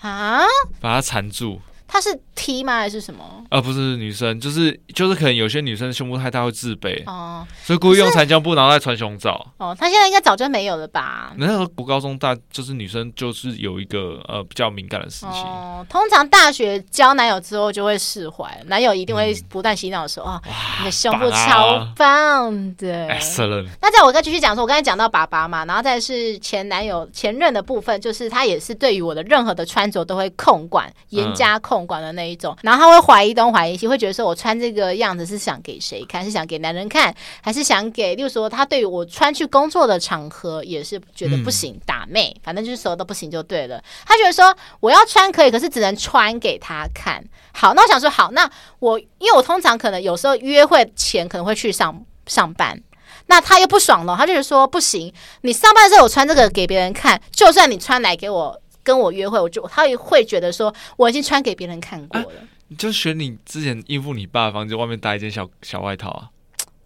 [0.03, 0.45] 啊，
[0.81, 1.61] 把它缠住。
[1.93, 2.79] 它是 T 吗？
[2.79, 3.23] 还是什么？
[3.49, 9.45] 啊，不是女生，就是就是可能有些女生胸部太大会自卑哦，所以故意用缠胸布，然后再穿胸罩。
[9.59, 11.33] 哦，她现在应该早就没有了吧？
[11.37, 15.43] 那时候读高中大，就是女生就是有一个呃比较敏感的事情。
[15.43, 20.41] 哦，通常大学交男友之后就会释怀，男友一定会不断洗脑说：“哦，
[20.79, 23.67] 你的胸部超棒的。” Excellent。
[23.79, 31.82] 那在我再继续讲说，我刚才讲到爸爸嘛，然后再是前男友前任的部分，就是他也是对于我的任何的穿着都会控管，严加控。
[31.85, 36.23] 管的那一种，然后他会怀疑东怀疑西，会觉得说我穿这个样子是想给谁看？
[36.23, 38.15] 是想给男人看，还是想给？
[38.15, 43.83] 例如说，他对于我穿去工作的场合也是觉得不行，打妹，反正就是什么都不行就对了。
[44.05, 47.23] 他觉得说我要穿可以，可是只能穿给他看。
[47.53, 52.81] 好，那我想说，好，那我因为我通常可能有时候约会前可能会去上上班，
[53.27, 58.59] 那他又不爽了，他就是说不行，你上班的时候我穿这个给别人看，就算你穿来给我。
[58.83, 62.27] 跟我约会，我就他也会觉得说我已经穿给别人看过了。
[62.67, 66.29] 你就选你之前应付你爸的房间外面搭一件小小外套啊。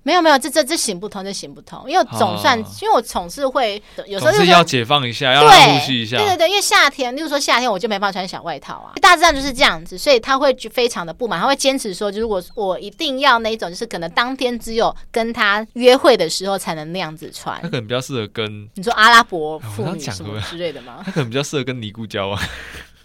[0.08, 21.02] 没有没有，这这这行不通，这行不通，因为总算，啊、因为我总是会有时候就是要解放一下，要呼吸一下，对对对，因为夏天，例如说夏天，我就没办法穿小外套啊，大致上就是这样子，所以他会非常的不满，他会坚持说，就如果我一定要那一种，就是可能当天只有跟他约会的时候才能那样子穿，他可能比较适合跟你说阿拉伯妇女什么之类的吗？
[21.06, 22.42] 他可能比较适合跟尼姑交往。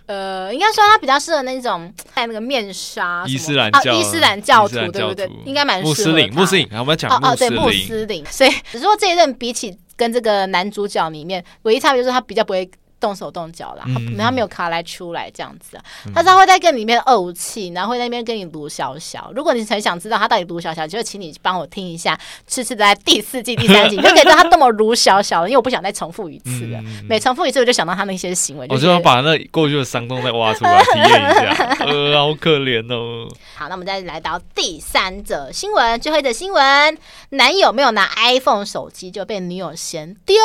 [0.07, 5.31] 呃，应该说他比较适合那种 戴那个面纱，伊斯兰教，伊斯兰教徒，对不对？
[5.45, 5.89] 应该蛮适合。
[5.89, 8.25] 穆斯林，穆斯林，我们讲哦哦，对，穆斯林。
[8.27, 12.71] 所以只是说这一任比起跟这个男主角里面，唯一差别就是他比较不会。
[13.03, 19.33] 动手动脚啦，嗯、他没有卡来出来这样子啊，嗯、他是会在跟里面怄气，然后会在那边跟你卢小小。
[19.35, 25.49] 如果你很想知道他到底卢小小，就请你帮我听一下，次次在第四季第三集，你就可以知道他多么卢小小了。
[25.49, 28.67] 因为我不想再重复一次了，嗯、每重复一次我就想到他那些行为。
[28.71, 33.29] 我就要把那过去的伤痛再挖出来体验一下， 呃，好可怜哦。
[33.57, 36.97] 好，那我们再来到第三则新闻，最后一则新闻：
[37.31, 40.37] 男友没有拿 iPhone 手机就被女友嫌丢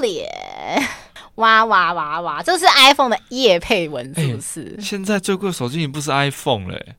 [0.00, 0.28] 脸。
[1.36, 2.42] 哇哇哇哇！
[2.42, 4.74] 这是 iPhone 的叶配文，是不是？
[4.76, 6.96] 欸、现在最贵的手机已经不是 iPhone 了，欸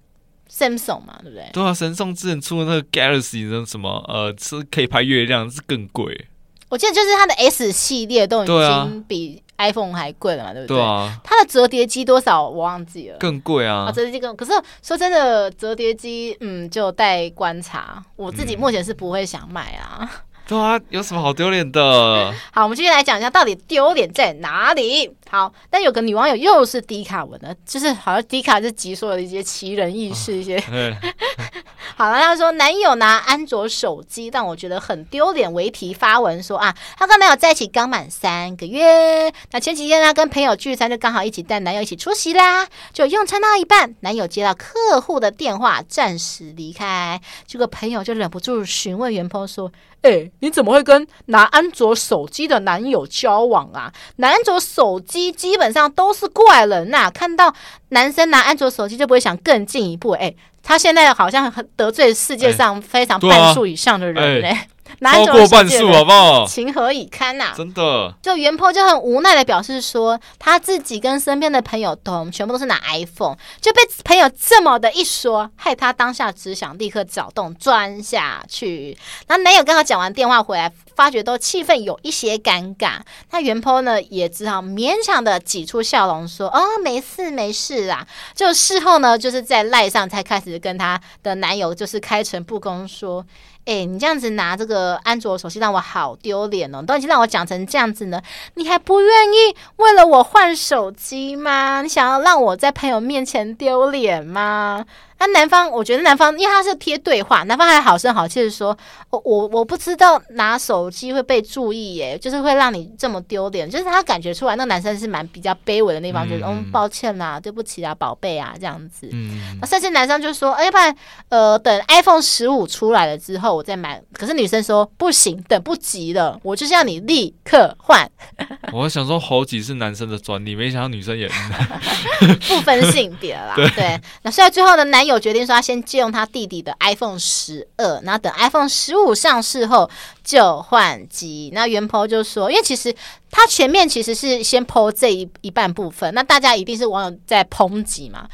[0.51, 1.49] ，Samsung 嘛，对不对？
[1.53, 6.27] 对啊，，Samsung 之前出的那个 Galaxy 的什么呃，是可以拍月亮，是更贵。
[6.67, 10.75] 我记得就是它的 S 系列都已经比 iPhone 还贵了嘛，对不对？
[10.77, 11.17] 对啊。
[11.23, 13.85] 它的折叠机多少我忘记了，更贵啊！
[13.87, 18.03] 啊，折叠机更，可是说真的，折叠机嗯，就待观察。
[18.17, 19.99] 我自己目前是不会想买啊。
[20.01, 20.09] 嗯
[20.47, 22.33] 对啊，有什么好丢脸的？
[22.51, 25.09] 好，我们继续来讲一下到底丢脸在哪里。
[25.29, 30.57] 好，但有个女网友又是迪卡文的，就是好像迪卡是集所有的一些奇人异事，一些。
[30.57, 30.95] 哦、
[31.97, 49.71] 好了，她说男友拿安卓手机但我觉得很丢脸为题发文说啊，她跟男友在一起刚满三个月，那前几天她跟朋友聚餐，就刚好一起带男友一起出席啦，就用餐到一半，男友接到客户的电话，暂时离开，结果朋友就忍不住询问原 po 说。
[50.01, 53.91] 哎、欸，你怎么会跟拿安卓手机的男友交往啊？
[54.17, 57.09] 拿安卓手机基本上都是怪人呐、啊！
[57.09, 57.53] 看到
[57.89, 60.11] 男生拿安卓手机就不会想更进一步。
[60.11, 64.67] 哎、欸，他现在好像很得罪世界上非常半数以上的人嘞、欸。
[65.11, 66.45] 欸超过半数好不好？
[66.45, 67.53] 情何以堪呐、啊！
[67.55, 78.97] 真的，就原 po 就很无奈的表示说，他自己跟身边的朋友都全部都是拿 iPhone，就被朋友这么的一说，害他当下只想立刻找洞钻下去。
[79.27, 82.99] 那男友刚好讲完电话回来，发觉都气氛有一些尴尬，
[83.31, 93.25] 那原 po 呢也只好勉强的挤出笑容说：“哦，没事没事啦。”就事后呢，就是在赖上才开始跟他的男友就是开诚布公说。
[93.65, 96.83] 哎、你这样子拿这个安卓手机让我好丢脸哦！
[96.83, 98.21] 都已经让我讲成这样子呢，
[98.53, 101.81] 你还不愿意为了我换手机吗？
[101.81, 104.85] 你想要让我在朋友面前丢脸吗？
[105.17, 108.77] 那男方，我觉得男方，因为他是贴对话，男方还好声好气的说
[109.09, 119.07] ：“我我我不知道拿手机会被注意，耶，就是会让你这么丢脸。”就是他感觉出来，那男生是蛮比较卑微的那方，就是嗯，抱歉啦，对不起啊，宝贝啊，这样子。
[119.13, 119.57] 嗯。
[119.61, 120.93] 那甚至男生就说：“哎，要不然
[121.29, 128.05] 呃，等 iPhone 十五出来了之后，我再买。”可是女生说：“不行，等不及了，我就是要你立刻换。
[128.73, 131.29] ”我想说，猴急是男生的专利，没想到女生也
[132.49, 133.53] 不分性别啦。
[133.55, 134.01] 对，对。
[134.23, 135.04] 那所以最后的男。
[135.05, 139.89] 有决定说他先借用他弟弟的 iPhone 十二，然后等 iPhone 十五上市后
[140.23, 141.51] 就换机。
[141.53, 142.93] 那原 po 就说，因为其实
[143.29, 148.27] 他前面其实是先剖这一一半部分，那大家一定是网友在抨击嘛。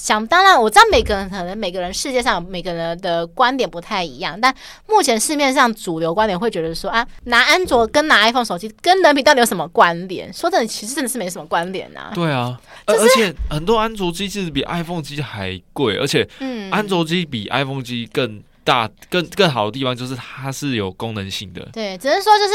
[0.00, 4.54] 想当然，我知道每个人可能每个人世界上每个人的观点不太一样，但
[4.86, 10.32] 目前市面上主流观点会觉得说啊，拿安卓跟拿 iPhone 手机跟人品到底有什么关联？
[10.32, 12.12] 说真的，其实真的是没什么关联啊。
[12.14, 21.68] 对啊，而且很多安卓机其实比 iPhone 机还贵，而且嗯，安卓机比 iPhone 机更大、更更好的地方就是它是有功能性的。
[21.72, 22.54] 对，只能说就是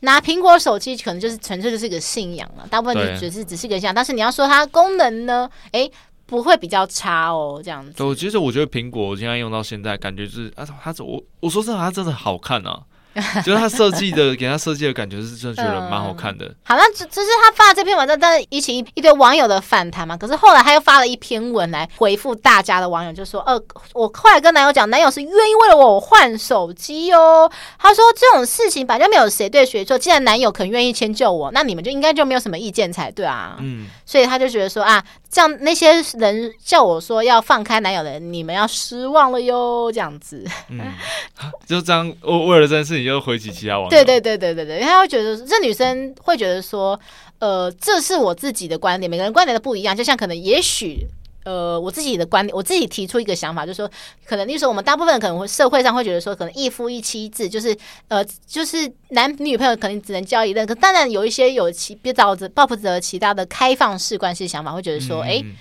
[0.00, 3.94] 拿苹果手机可能就是纯粹就是一个信仰了，大部分就只是只是一个信仰。
[3.94, 5.90] 但是你要说它功能呢，诶。
[6.26, 7.92] 不会比较差哦，这样子。
[7.92, 12.82] 对，其实我觉得苹果现在用到现在，感觉就是啊，它我我说真的，它真的好看啊。
[13.44, 16.46] 就是他设计的，给他设计的感觉是真的觉得蛮好看的。
[16.46, 20.16] 嗯、好，那这这是他发了这篇文章，但是引起一一堆网友的反弹嘛。
[20.16, 23.54] 可是后来他又发了一篇文来回复大家的网友，就说：“呃，
[23.92, 40.44] 我后来跟男友讲，男友是愿意为了我换手机哦。”他说：“这种事情反正没有谁对谁错，既然男友肯愿意迁就我，那你们就应该就没有什么意见才对啊。”嗯，所以他就觉得说啊，这样那些人叫我说要放开男友的人，你们要失望了哟，这样子。
[40.68, 40.80] 嗯，
[41.66, 43.03] 就这样，为为了这件事情。
[43.04, 46.98] 就回击其他网友，对对对对对对，因为他会觉得这女生会觉得说，
[47.38, 49.96] 呃，这是我自己的观点，每个人观点都不一样。
[49.96, 51.06] 就像可能也许，
[51.44, 53.90] 呃，我自己的观点，我自己提出一个想法，就是说，
[54.24, 57.76] 可能那时候我们大部分人可能会社会上会觉得说，可能一夫一妻制，就是
[58.08, 60.66] 呃，就是男女朋友可能只能交一任。
[60.66, 65.52] 可当然有一些有其别找着抱着其他的开放式关系想法，会觉得说，哎、嗯，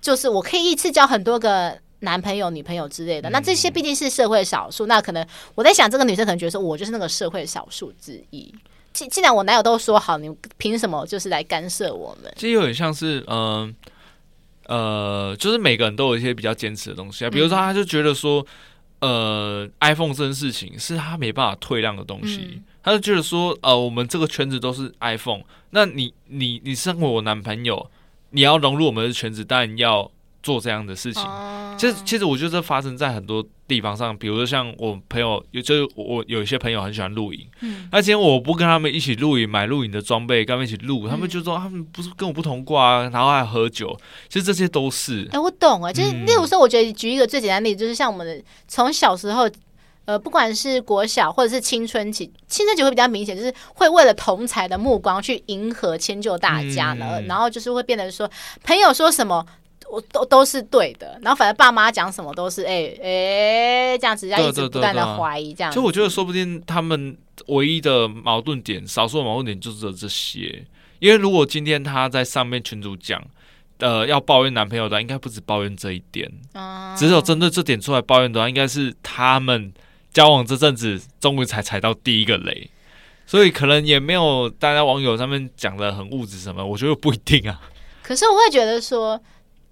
[0.00, 1.78] 就是我可以一次交很多个。
[2.02, 4.86] 男朋友、女朋友之类的，那这些毕竟是社会少数。
[4.86, 8.52] 那可能我在想，这个女生可能觉得说，我就是那个社会少数之一。
[8.92, 10.28] 既既然我男友都说好，你
[10.58, 12.32] 凭什么就是来干涉我们？
[12.36, 13.74] 其实有点像是，嗯
[14.66, 14.76] 呃，
[15.30, 17.30] 呃，就是每个人都有一些比较坚持的东西啊。
[17.30, 18.44] 比如说，他就觉得说，
[18.98, 22.50] 呃，iPhone 这件事情是他没办法退让的东西。
[22.54, 27.88] 嗯、他就觉得说，呃，我们这个圈子都是 iPhone，那你你你身为我男朋友，
[28.30, 30.10] 你要融入我们的圈子，当然要。
[30.42, 31.22] 做这样的事情，
[31.78, 43.96] 其实其实我觉得这发生在很多地方上，比如说像我朋友，有就是我有一些朋友很喜欢露营，嗯，那今天我不跟他们一起露营，买露营的装备，跟他们一起露，他们就说他们不是跟我不同挂啊，然后还喝酒，
[44.28, 45.28] 其实这些都是。
[45.32, 49.48] 哎，我懂啊，就是例如说，我觉得举一个最简单的例子，就是像我们的从小时候，
[50.04, 58.28] 呃，不管是国小或者是青春期，青春期会比较明显，就是会为了同才的目光去迎合迁就大家呢，然后就是会变得说
[58.64, 59.46] 朋友说什么。
[59.92, 65.70] 我都都是对的，然后反正爸妈讲什么都是哎哎这样子，要一直不断的怀疑这样。
[65.70, 67.14] 就我觉得，说不定他们
[67.48, 70.64] 唯一的矛盾点，少数的矛盾点就是这些。
[70.98, 73.22] 因为如果今天他在上面群主讲，
[73.80, 79.70] 呃，要抱怨男朋友的，应该不止抱怨这一点，嗯，只有针对这点出来抱怨的话，应该是他们
[80.10, 82.70] 交往这阵子终于才踩到第一个雷，
[83.26, 87.60] 所以可能也没有大家网友上面讲的很物质什么，我觉得不一定啊。
[88.02, 89.20] 可是我会觉得说。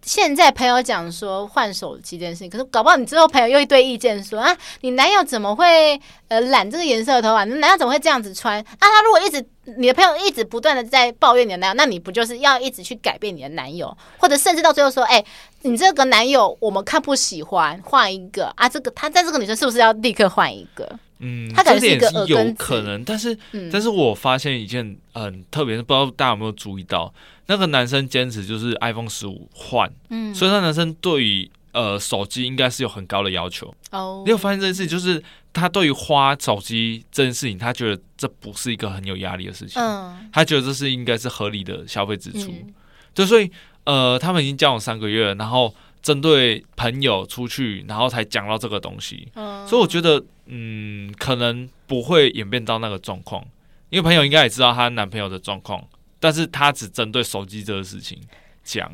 [0.02, 7.44] 现在朋友讲说换手机这件事情，可是搞不好你之后朋友又一堆意见说啊，你男友怎么会呃染这个颜色的头发？
[7.44, 8.58] 你男友怎么会这样子穿？
[8.58, 9.44] 啊，他如果一直
[9.76, 15.24] 你的朋友一直不断的在抱怨你的男友，那你不就是要一直去改变你的男友，或者甚至到最后说，哎、
[15.62, 18.68] 你这个男友我们看不喜欢，换一个啊？
[18.68, 20.98] 这个他在这个女生是不是要立刻换一个？
[21.20, 27.12] 嗯，他可能是一个有可能，但是、嗯、但是我发现一件很特别的，不知道大家有没有注意到。
[27.46, 34.22] 那个男生坚持就是 iPhone 十五换，嗯，所以那男生对于呃手机应该是有很高的要求哦。
[34.24, 35.20] 你有发现这件事情，就是
[35.52, 42.72] 他对于花手机这件事情，他觉得这不是一个很有压力的事情，嗯，他觉得这是应该是合理的消费支出，嗯、
[43.12, 43.50] 就所以
[43.82, 50.22] 呃，他们已经交往三个月了，然后针对朋友出去，然后才讲到这个东西，嗯，所以我觉得
[50.52, 53.44] 嗯，可能不会演变到那个状况，
[53.88, 55.82] 因为朋友应该也知道她男朋友的状况。
[56.18, 58.20] 但是她只针对手机这个事情
[58.62, 58.92] 讲，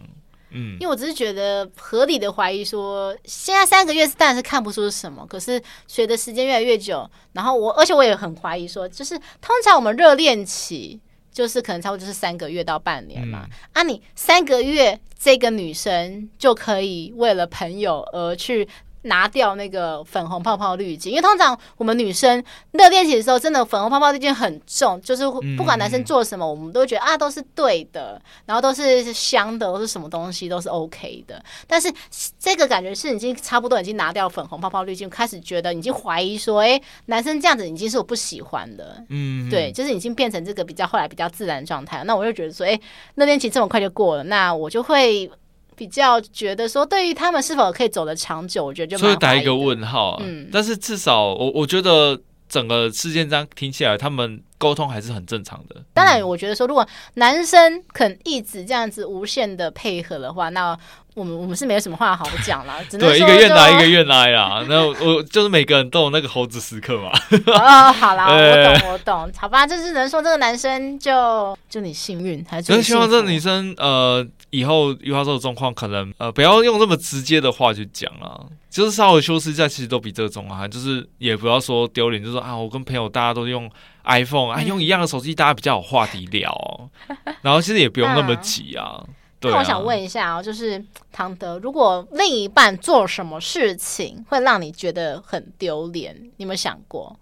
[0.50, 11.00] 嗯，因为我只是觉得合理的怀疑说，现在三个月是当然是看不出是什么，可是随着时间越来越久，然后我而且我也很怀疑说，就是通常我们热恋期
[11.32, 18.68] 就是可能差不多就是三个月到半年嘛，嗯、啊，你三个月这个女生就可以为了朋友而去。
[19.06, 22.42] 拿掉那个粉红泡泡滤镜，因为通常我们女生
[22.72, 25.24] 热恋期的时候，真的粉红泡泡滤镜很重，就是
[25.56, 31.42] 不管男生做什么，嗯、我们都觉得啊都是对的，然后都是香的，都是什么东西都是 OK 的。
[31.66, 31.92] 但是
[32.38, 42.04] 这个感觉是已经差不多已经拿掉粉红泡泡滤镜，开始觉得已经怀疑说，哎、欸，男生这样子已经是我不喜欢的，嗯，对，就是已经变成这个比较后来比较自然状态。
[42.04, 42.80] 那我就觉得说，哎、欸，
[43.14, 45.30] 热恋期这么快就过了，那我就会。
[45.76, 50.22] 比较觉得说，对于他们是否可以走得长久，我觉得就所以打一个问号啊。
[50.24, 52.18] 嗯，但是至少我我觉得
[52.48, 55.76] 整个事件这样听起来，他们沟通还是很正常的。
[55.92, 60.76] 当然，我觉得说，如果男生肯一直这样子无限的配合的话，那。
[61.16, 64.62] 我们我们是没有什么话好讲了，只能说对，一个愿打一个愿挨啊。
[64.68, 67.10] 那我就是每个人都有那个猴子时刻嘛。
[67.56, 78.40] 哦，好啦， 我懂我懂，好吧，就是能说这个男生就祝你幸运，还是希望这个女生呃以后遇到这种状况，可能呃不要用这么直接的话去讲啊，
[78.70, 83.70] 就是稍微修饰一下，其实都比这种啊，就是也不要说丢脸，就是说啊，我跟朋友大家都用
[84.04, 86.88] iPhone 啊，用一样的手机，大家比较有话题聊，哦，
[87.42, 89.02] 然后其实也不用那么急啊。
[89.02, 90.82] 嗯那我想问一下啊，就是
[91.12, 97.16] 唐德，如果另一半做什么事情会让你觉得很丢脸，你有没有想过？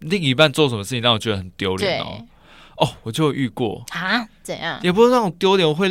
[0.00, 2.26] 另一半做什么事情让我觉得很丢脸哦？
[2.78, 4.26] 哦，我就遇过啊？
[4.42, 4.80] 怎样？
[4.82, 5.88] 也不是让我丢脸，会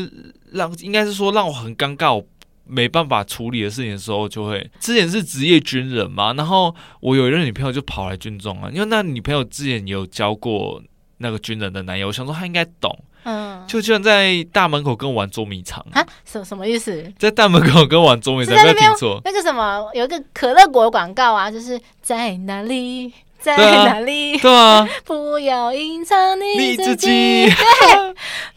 [0.53, 2.25] 让应该是说让我很尴尬，我
[2.65, 10.81] 没办法处理的事情的时候，就会之前是职业军人嘛，然后我有一任女朋友就跑来军中啊，因为那女朋友之前有交过
[11.17, 12.97] 那个军人的男友，我想说他应该懂。
[13.25, 16.05] 嗯，就居然在大门口跟我玩捉迷藏啊？
[16.25, 17.01] 什什么意思？
[17.17, 19.21] 在大门口跟我玩捉迷藏，没有听错。
[19.23, 24.37] 那个什么，有一个可乐果广告啊，就是在哪里，在哪里？
[24.39, 27.07] 对啊， 不要隐藏你自己。
[27.07, 27.49] 对，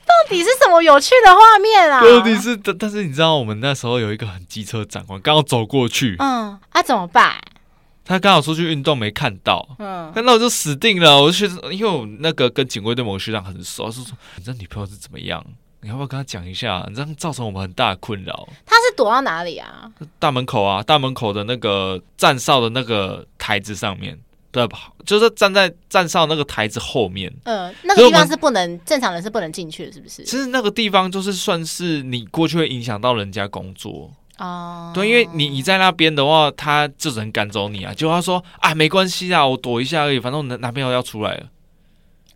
[0.06, 2.00] 到底是什么有趣的画面啊？
[2.00, 7.34] 到底是，但是你知道，我们那时候有一个很机车长官刚好走过去，嗯，啊，怎么办？
[8.04, 11.20] 他刚好出去运动没看到，嗯，看到我就死定了。
[11.20, 15.44] 我就觉得，因为我那个跟警卫队某个学长很熟，说说你这女朋友是怎么样？
[15.80, 16.84] 你要不要跟他讲一下？
[16.88, 18.48] 你这样造成我们很大的困扰。
[18.64, 19.90] 他是躲到哪里啊？
[20.20, 24.16] 大门口啊，大门口的那个站哨的那个台子上面，
[24.56, 27.30] 对，就是站在站哨那个台子后面。
[27.44, 30.24] 嗯，那个地方是不能正常人是不能进去的，是不是？
[30.24, 34.10] 其实那个地方就是算是你过去会影响到人家工作。
[34.38, 37.92] 哦，对，因为你你在那边的话，他就只能赶走你啊。
[37.94, 41.46] 就他说啊，没关系啊，我躲一下而已，反正我男男朋友要出来了。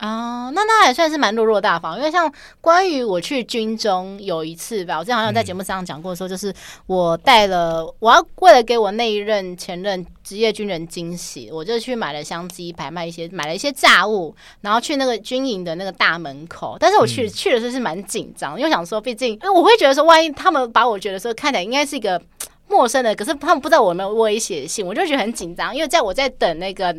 [0.00, 2.32] 啊、哦，那他还算是蛮落落大方，因为像
[2.62, 6.50] 关于我去军中有一次吧，我之前好像在节目上讲过，说就是
[6.86, 22.18] 我带了，我要为了给我那一任前任职业军人惊喜，我就去买了香鸡排，卖一些买了一些炸物，然后去那个军营的那个大门口，但是我去、嗯、去的时候是蛮紧张，因为想说，毕竟因为我会觉得说，万一他们把我觉得说看起来应该是一个
[22.68, 26.96] 陌生的，可是他们不知道我有没有威胁性，我就觉得很紧张，因为在我在等那个。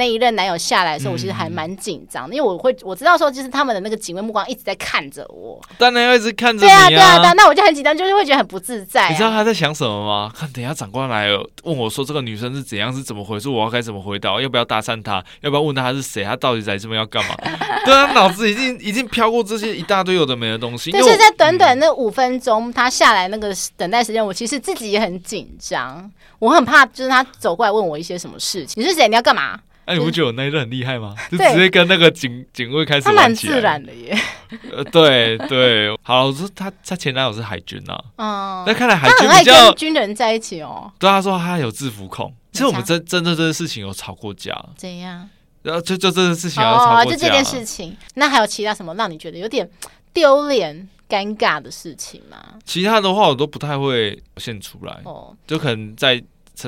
[0.00, 6.88] 那一任男友下来的时候，我其实还蛮紧张因为我会我知道说，就是他们的那个警卫目光一直在看着我，当然要一直看着你、啊。
[6.88, 9.08] 对啊，对啊，那我就很紧张，就是会觉得很不自在、啊。
[9.10, 10.32] 你知道他在想什么吗？
[10.34, 14.40] 看，等一下长官来了，问我说这个女生是怎样，是怎么回事，我要该怎么回答？
[14.40, 15.22] 要不要搭讪她？
[15.42, 16.24] 要不要问她是谁？
[16.24, 17.36] 她到底在这边要干嘛？
[17.84, 20.90] 对啊，脑子已经已经飘过这些一大堆有的没的东西。
[20.90, 28.82] 就是在短短那五分钟，他下来那个等待时间，我其实自己也很紧张，我很怕，就是他走过来问我一些什么事情。
[28.82, 29.06] 你是谁？
[29.06, 29.60] 你要干嘛？
[29.90, 31.14] 哎，你不觉得我那一任很厉害吗？
[31.28, 34.16] 就直接跟那个警警卫开始他蛮自然的耶。
[34.72, 40.90] 呃，对对，好，我说他他前男友是海军啊，嗯，那看来海军比较军人在一起哦。
[40.98, 42.32] 对，他说他有制服控。
[42.52, 44.56] 其实我们真真的这件事情有吵过架。
[44.76, 45.28] 怎样？
[45.62, 47.96] 然后就就这件事情有吵过架，就这件事情。
[48.14, 49.68] 那还有其他什么让你觉得有点
[50.12, 52.36] 丢脸、尴尬的事情吗？
[52.64, 56.22] 其他的话我都不太会现出来哦，就可能在。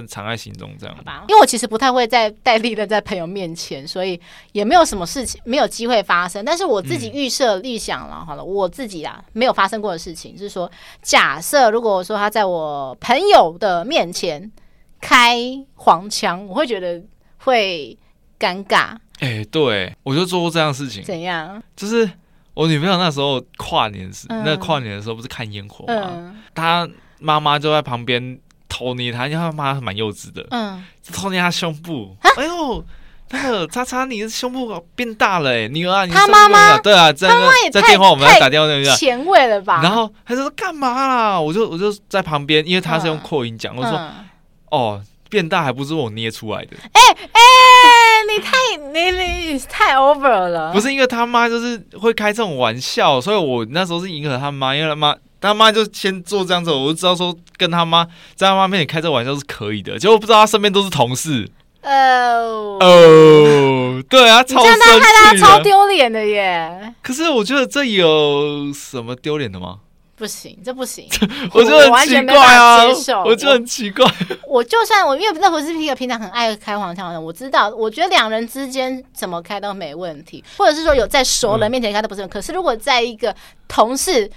[0.07, 1.25] 藏在心中这样，吧？
[1.29, 4.19] 因为我其实不太会在戴立的在朋友面前，所以
[4.53, 6.45] 也没有什么事情没有机会发生。
[6.45, 10.71] 但是我自己预设立想了，好了，我自己啊没有发生过的事情，就是说，
[11.03, 14.51] 假设如果说他在我朋友的面前
[15.01, 15.39] 开
[15.75, 17.03] 黄腔，我会觉得
[17.39, 17.97] 会
[18.39, 18.97] 尴尬。
[19.21, 21.03] 哎，对，我就做过这样的事情。
[21.03, 21.63] 怎样？
[21.77, 22.09] 就是
[22.55, 26.35] 我女朋友那时候跨年时，那跨年的时候不是看烟火吗？
[26.55, 26.89] 她
[27.19, 28.39] 妈妈就在旁边。
[28.73, 30.47] 偷捏他，因为他妈蛮幼稚的。
[30.51, 32.17] 嗯，偷捏他胸部。
[32.39, 32.83] 哎呦，
[33.29, 37.29] 那个叉叉，你的胸部变大了哎，女儿啊，你他妈妈对啊，在
[37.71, 39.81] 在电话我们要打电话那个前卫了吧？
[39.83, 41.39] 然后他就说干嘛啦？
[41.39, 44.01] 我就我就在旁边，因为他是用扩音讲，我说
[44.71, 46.75] 哦，变大还不是我捏出来的。
[46.93, 47.01] 哎
[47.33, 47.41] 哎，
[48.31, 48.57] 你太
[48.93, 50.73] 你你太 over 了。
[50.73, 55.15] 不是因为他妈就是会开这种玩笑，所以我那时候是迎合他妈，因为他妈。
[55.51, 61.51] 他妈就先做这样子，我就知道说跟他妈在他妈面前开这个玩笑是可以的，结果不知道他身边都是同事。
[61.83, 64.81] 哦哦，对啊，超生气，
[65.25, 66.95] 他超丢脸的耶。
[67.03, 69.81] 可是我觉得这有什么丢脸的吗？
[70.15, 71.09] 不行，这不行，
[71.53, 72.85] 我觉得很奇怪啊，
[73.25, 74.09] 我就很奇怪。
[74.47, 82.25] 我就算我因为那不是一个平常很爱开黄腔的人，我知道，我觉得两人之间怎么开都没问题，或者是说有在熟人面前开都不是。
[82.29, 83.35] 可是如果在一个
[83.67, 84.31] 同事。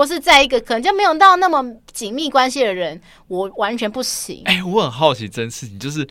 [0.00, 2.98] 或是在一个可能就没有到那么紧密关系的人，
[3.28, 4.40] 我完全不行。
[4.46, 6.08] 哎、欸，我很好奇这件事情，就是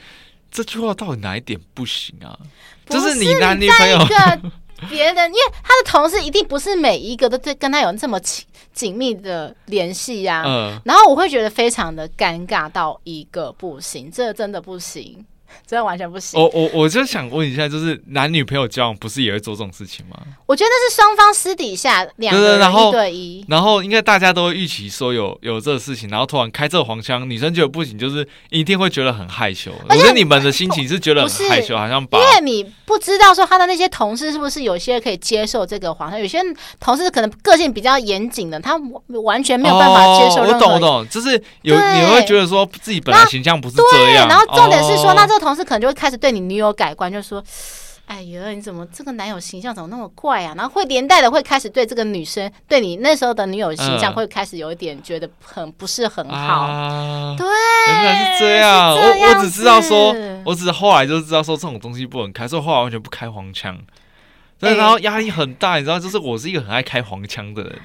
[0.51, 2.37] 这句话到底哪一点不行啊？
[2.87, 3.97] 是就是你男女朋友
[4.87, 10.43] 别人，因为他的同事一定不是每一个都对跟他有这么紧紧密的联系呀。
[10.45, 15.25] 嗯，然后我会觉得非常的尴尬到一个不行，这真的不行。
[15.65, 16.39] 真的完全不行。
[16.39, 20.17] 我我我就想问一下，就是男女朋友交往不是也会做这种事情吗？
[20.45, 29.71] 我觉得那是双方私底下两个人一对一，然后应该大家都会预期说有有这个事情，然后突然开这个黄腔，女生觉得不行，就是一定会觉得很害羞。
[29.89, 36.39] 我觉得你们的心情是觉得很害羞，好像把因为你不知道说他的那些同事是不是有些可以接受这个黄腔，有些
[36.79, 38.79] 同事可能个性比较严谨的，他
[39.23, 40.41] 完全没有办法接受。
[40.43, 47.43] 我懂我懂，就是有你会觉得说自己本来形象不是这样，然后重点是说那这个同事可能就会开始对你女友改观，就说
[48.05, 56.65] ：“哎呀，你怎么这个男友形象怎么那么怪啊？”然后会连带的会开始对这个女生，对你那时候的女友形象会开始有一点觉得很不是很好。
[56.67, 57.47] 呃、对，
[57.93, 58.95] 原来是这样。
[58.95, 60.13] 这我我只知道说，
[60.43, 63.79] 我只是后来就知道说这种东西不能开，所以后来完全不开黄腔。
[64.59, 67.79] 对，然后压力很大，你知道，就是我是一个很爱开黄腔的人。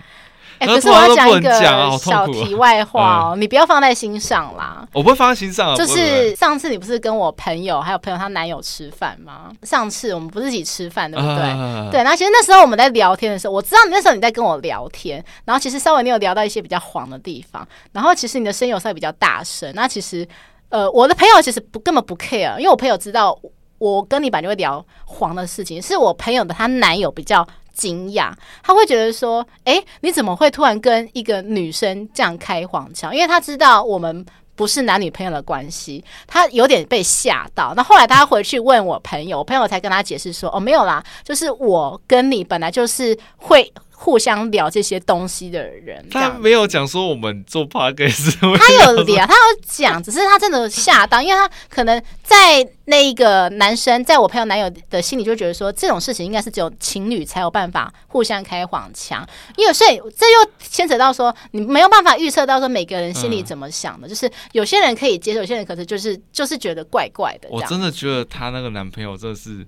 [0.60, 1.52] 欸、可是我要讲一个
[1.98, 4.86] 小题外话哦，你不要放在心上啦。
[4.92, 5.76] 我不会放在心上啊。
[5.76, 9.50] 就是上次你不是跟我朋友还有朋友她男友吃饭吗？
[9.62, 11.42] 上次我们不是一起吃饭对不对？
[11.42, 12.02] 啊、对。
[12.04, 19.72] 那其实那时候我们在聊天的时候，我知道你那时候你在跟我聊天，然后其实稍微你有聊到一些比较黄的地方，然后其实你的声音有稍微比较大声。
[19.74, 20.26] 那其实
[20.68, 23.38] 呃，我的朋友其实不根本不 care，因为我朋友知道
[23.78, 27.46] 我跟你本来就会聊黄的事情，是我朋友的她男友比较。
[27.74, 33.14] 惊讶，他会觉得说：“哎，你怎么会突然跟一个女生这样开黄腔？
[33.14, 34.24] 因为他知道我们
[34.56, 37.74] 不是男女朋友的关系，他有点被吓到。
[37.76, 43.70] 那后来他回去问我朋友，我朋友才跟他解释说：‘哦，没有啦，就是我跟你本来就是会。’”
[44.04, 59.26] 互相聊这些东西的人，他没有讲说我们做 podcast，他有聊，他有讲，只是他真的吓到，因为他可能在那一个男生，在我朋友男友的心里就觉得说，这种事情应该是只有情侣才有办法互相开黄腔，
[59.56, 67.48] 因为所以这又牵扯到说，你没有办法预测到说每个人心里怎么想的，嗯、就是有些人可以接受，有些人可是就是就是觉得怪怪的。
[67.50, 69.66] 我真的觉得他那个男朋友真的是。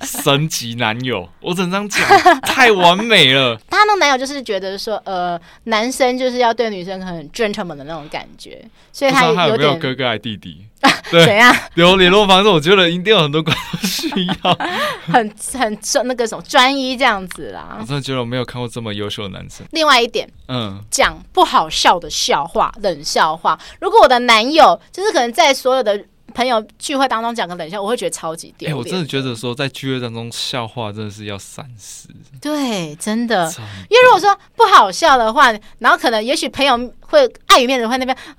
[0.00, 2.02] 神级男友，我整张讲
[2.40, 3.60] 太完美了。
[3.78, 10.64] 他那个男友就是觉得说，呃，男生就是要对女生很 gentleman 的那种感觉，所以他有，他有没有哥哥爱弟弟？
[11.10, 11.54] 对，怎样？
[11.74, 14.58] 有联络方式，我觉得一定有很多观众需要，
[15.12, 17.76] 很很专那个什么专一这样子啦。
[17.80, 19.66] 我真的觉得我没有看过这么优秀的男生。
[19.72, 23.58] 另外一点，嗯，讲不好笑的笑话、冷笑话。
[23.80, 26.04] 如果我的男友就是可能在所有的。
[26.38, 28.72] 朋友聚会当中讲个冷笑，我会觉得超级丢脸。
[28.72, 32.08] 哎，我真的觉得说在聚会当中笑话真的是要三思。
[32.40, 33.52] 对，真的，
[33.90, 38.16] 因为如果说不好笑的话，然后可能也许朋友会碍于面子会那边，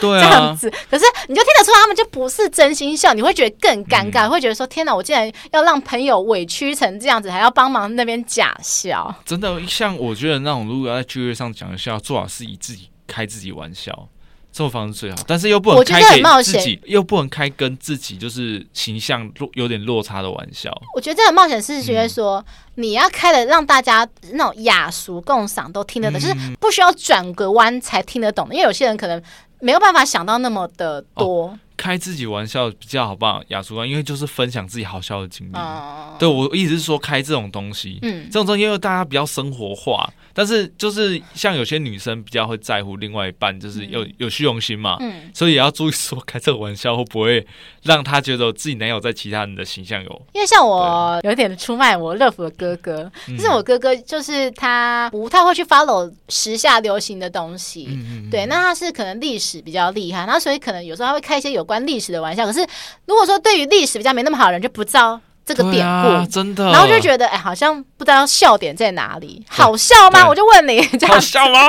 [0.00, 0.72] 对这样子。
[0.88, 9.12] 可是你就听得出来他们就不是真心笑，你会觉得更尴尬，会觉得说天哪，我竟然要让朋友委屈成这样子，还要帮忙那边假笑。
[9.26, 14.08] 真的，像我觉得那种如果要在聚会上讲笑，最好是以自己开自己玩笑。
[14.52, 20.70] 这种方式最好，但是又不能开给自己，又不能开跟自己就是形象落有点落差的玩笑。
[20.94, 22.44] 我觉得这很冒险，是觉得说
[22.74, 28.48] 你要开的让大家那种雅俗共赏都听得懂，嗯、就是不需要转个弯才听得懂。
[28.50, 29.22] 因为有些人可能
[29.60, 31.46] 没有办法想到那么的多。
[31.46, 35.56] 哦、开自己玩笑比较好吧，雅俗观，因为就是分享自己好笑的经历。
[35.56, 40.12] 嗯、对我意思是说，开这种东西，嗯，这种东西因为大家比较生活化。
[40.32, 47.44] 但是就是像有些女生比较会在乎另外一半，就是有有虚荣心嘛，嗯，所以也要注意说开这个玩笑会不会
[47.82, 50.22] 让她觉得自己男友在其他人的形象有。
[50.32, 62.44] 因为像我有点出卖我乐福的哥哥，就是我哥哥就是他不太会去 follow 时下流行的东西，嗯，对，那他是可能历史比较厉害，那所以可能有时候他会开一些有关历史的玩笑。
[62.44, 62.66] 可是
[63.06, 65.20] 如果说对于历史比较没那么好的人，就不知道。
[65.42, 70.28] 这个典故，啊、真的，然后就觉得哎，好像不知道笑点在哪里，好笑吗？
[70.28, 71.68] 我就问你， 这样好笑吗？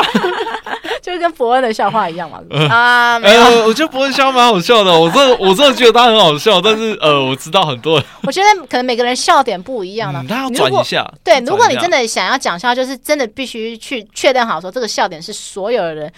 [1.02, 2.40] 就是跟伯恩的笑话一样嘛？
[2.52, 10.28] 呃、啊，没有，呃、我觉得伯恩笑蛮好笑的，我真的，我真的觉得他很好笑，但是呃，我知道很多人，我觉得可能每个人笑点不一样呢、嗯。
[10.28, 16.12] 他要转一下，对，如果你真的想要讲笑，就是真的必须去确认好说这个笑点是所有人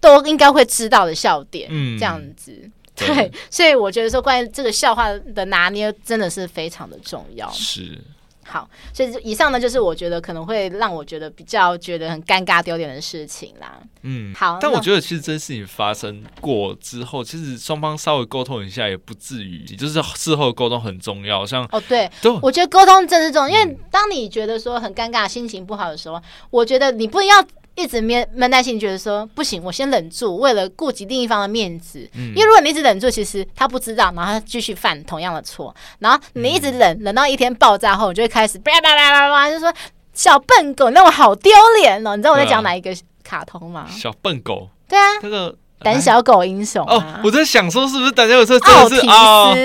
[0.00, 2.68] 都应该会知道的笑点，嗯，这样子。
[2.96, 7.50] 对，所以我觉得说关于这个笑话的拿捏真的是非常的重要。
[7.50, 8.00] 是，
[8.44, 13.80] 好，所以以上呢，就是我觉得可能会让我觉得比较觉得很尴尬、丢脸的事情啦。
[14.02, 14.58] 嗯，好。
[14.60, 21.44] 但我觉得其实这件事情发生过之后，其实双方稍微沟通一下也不至于，就是事后沟通很重要。
[21.44, 27.44] 像哦，对，对，我觉得沟通真是重要，因为当你觉得说很尴尬、心情不好的时候，我觉得你不要。
[27.76, 32.08] 一直闷闷在心，觉得说不行，我先忍住，为了顾及另一方的面子。
[32.14, 39.72] 嗯、因为如果你一直忍住，其实他不知道，然后他继续犯同样的错，然后你一直忍，忍到一天爆炸后，你就会开始叭叭叭叭叭，就说
[40.12, 42.14] 小笨狗，你让我好丢脸哦！
[42.14, 42.94] 你知道我在讲哪一个
[43.24, 43.86] 卡通吗？
[43.90, 44.68] 小笨狗。
[44.88, 49.08] 对啊，那个胆小狗英雄、啊、哦，我在想说是不是胆小狗是奥提斯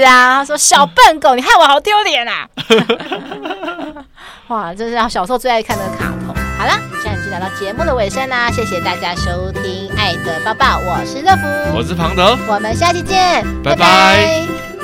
[0.04, 0.40] 啊？
[0.40, 2.50] 哦、说小笨狗，你害我好丢脸啊！
[4.48, 6.36] 哇，这是小时候最爱看的卡通。
[6.58, 6.74] 好了，
[7.10, 13.78] 现在已经来到节目的尾声啦，谢谢大家收听《爱的抱抱》，我是乐福，我是庞德，我们下期见，拜拜。
[13.78, 14.79] 拜拜。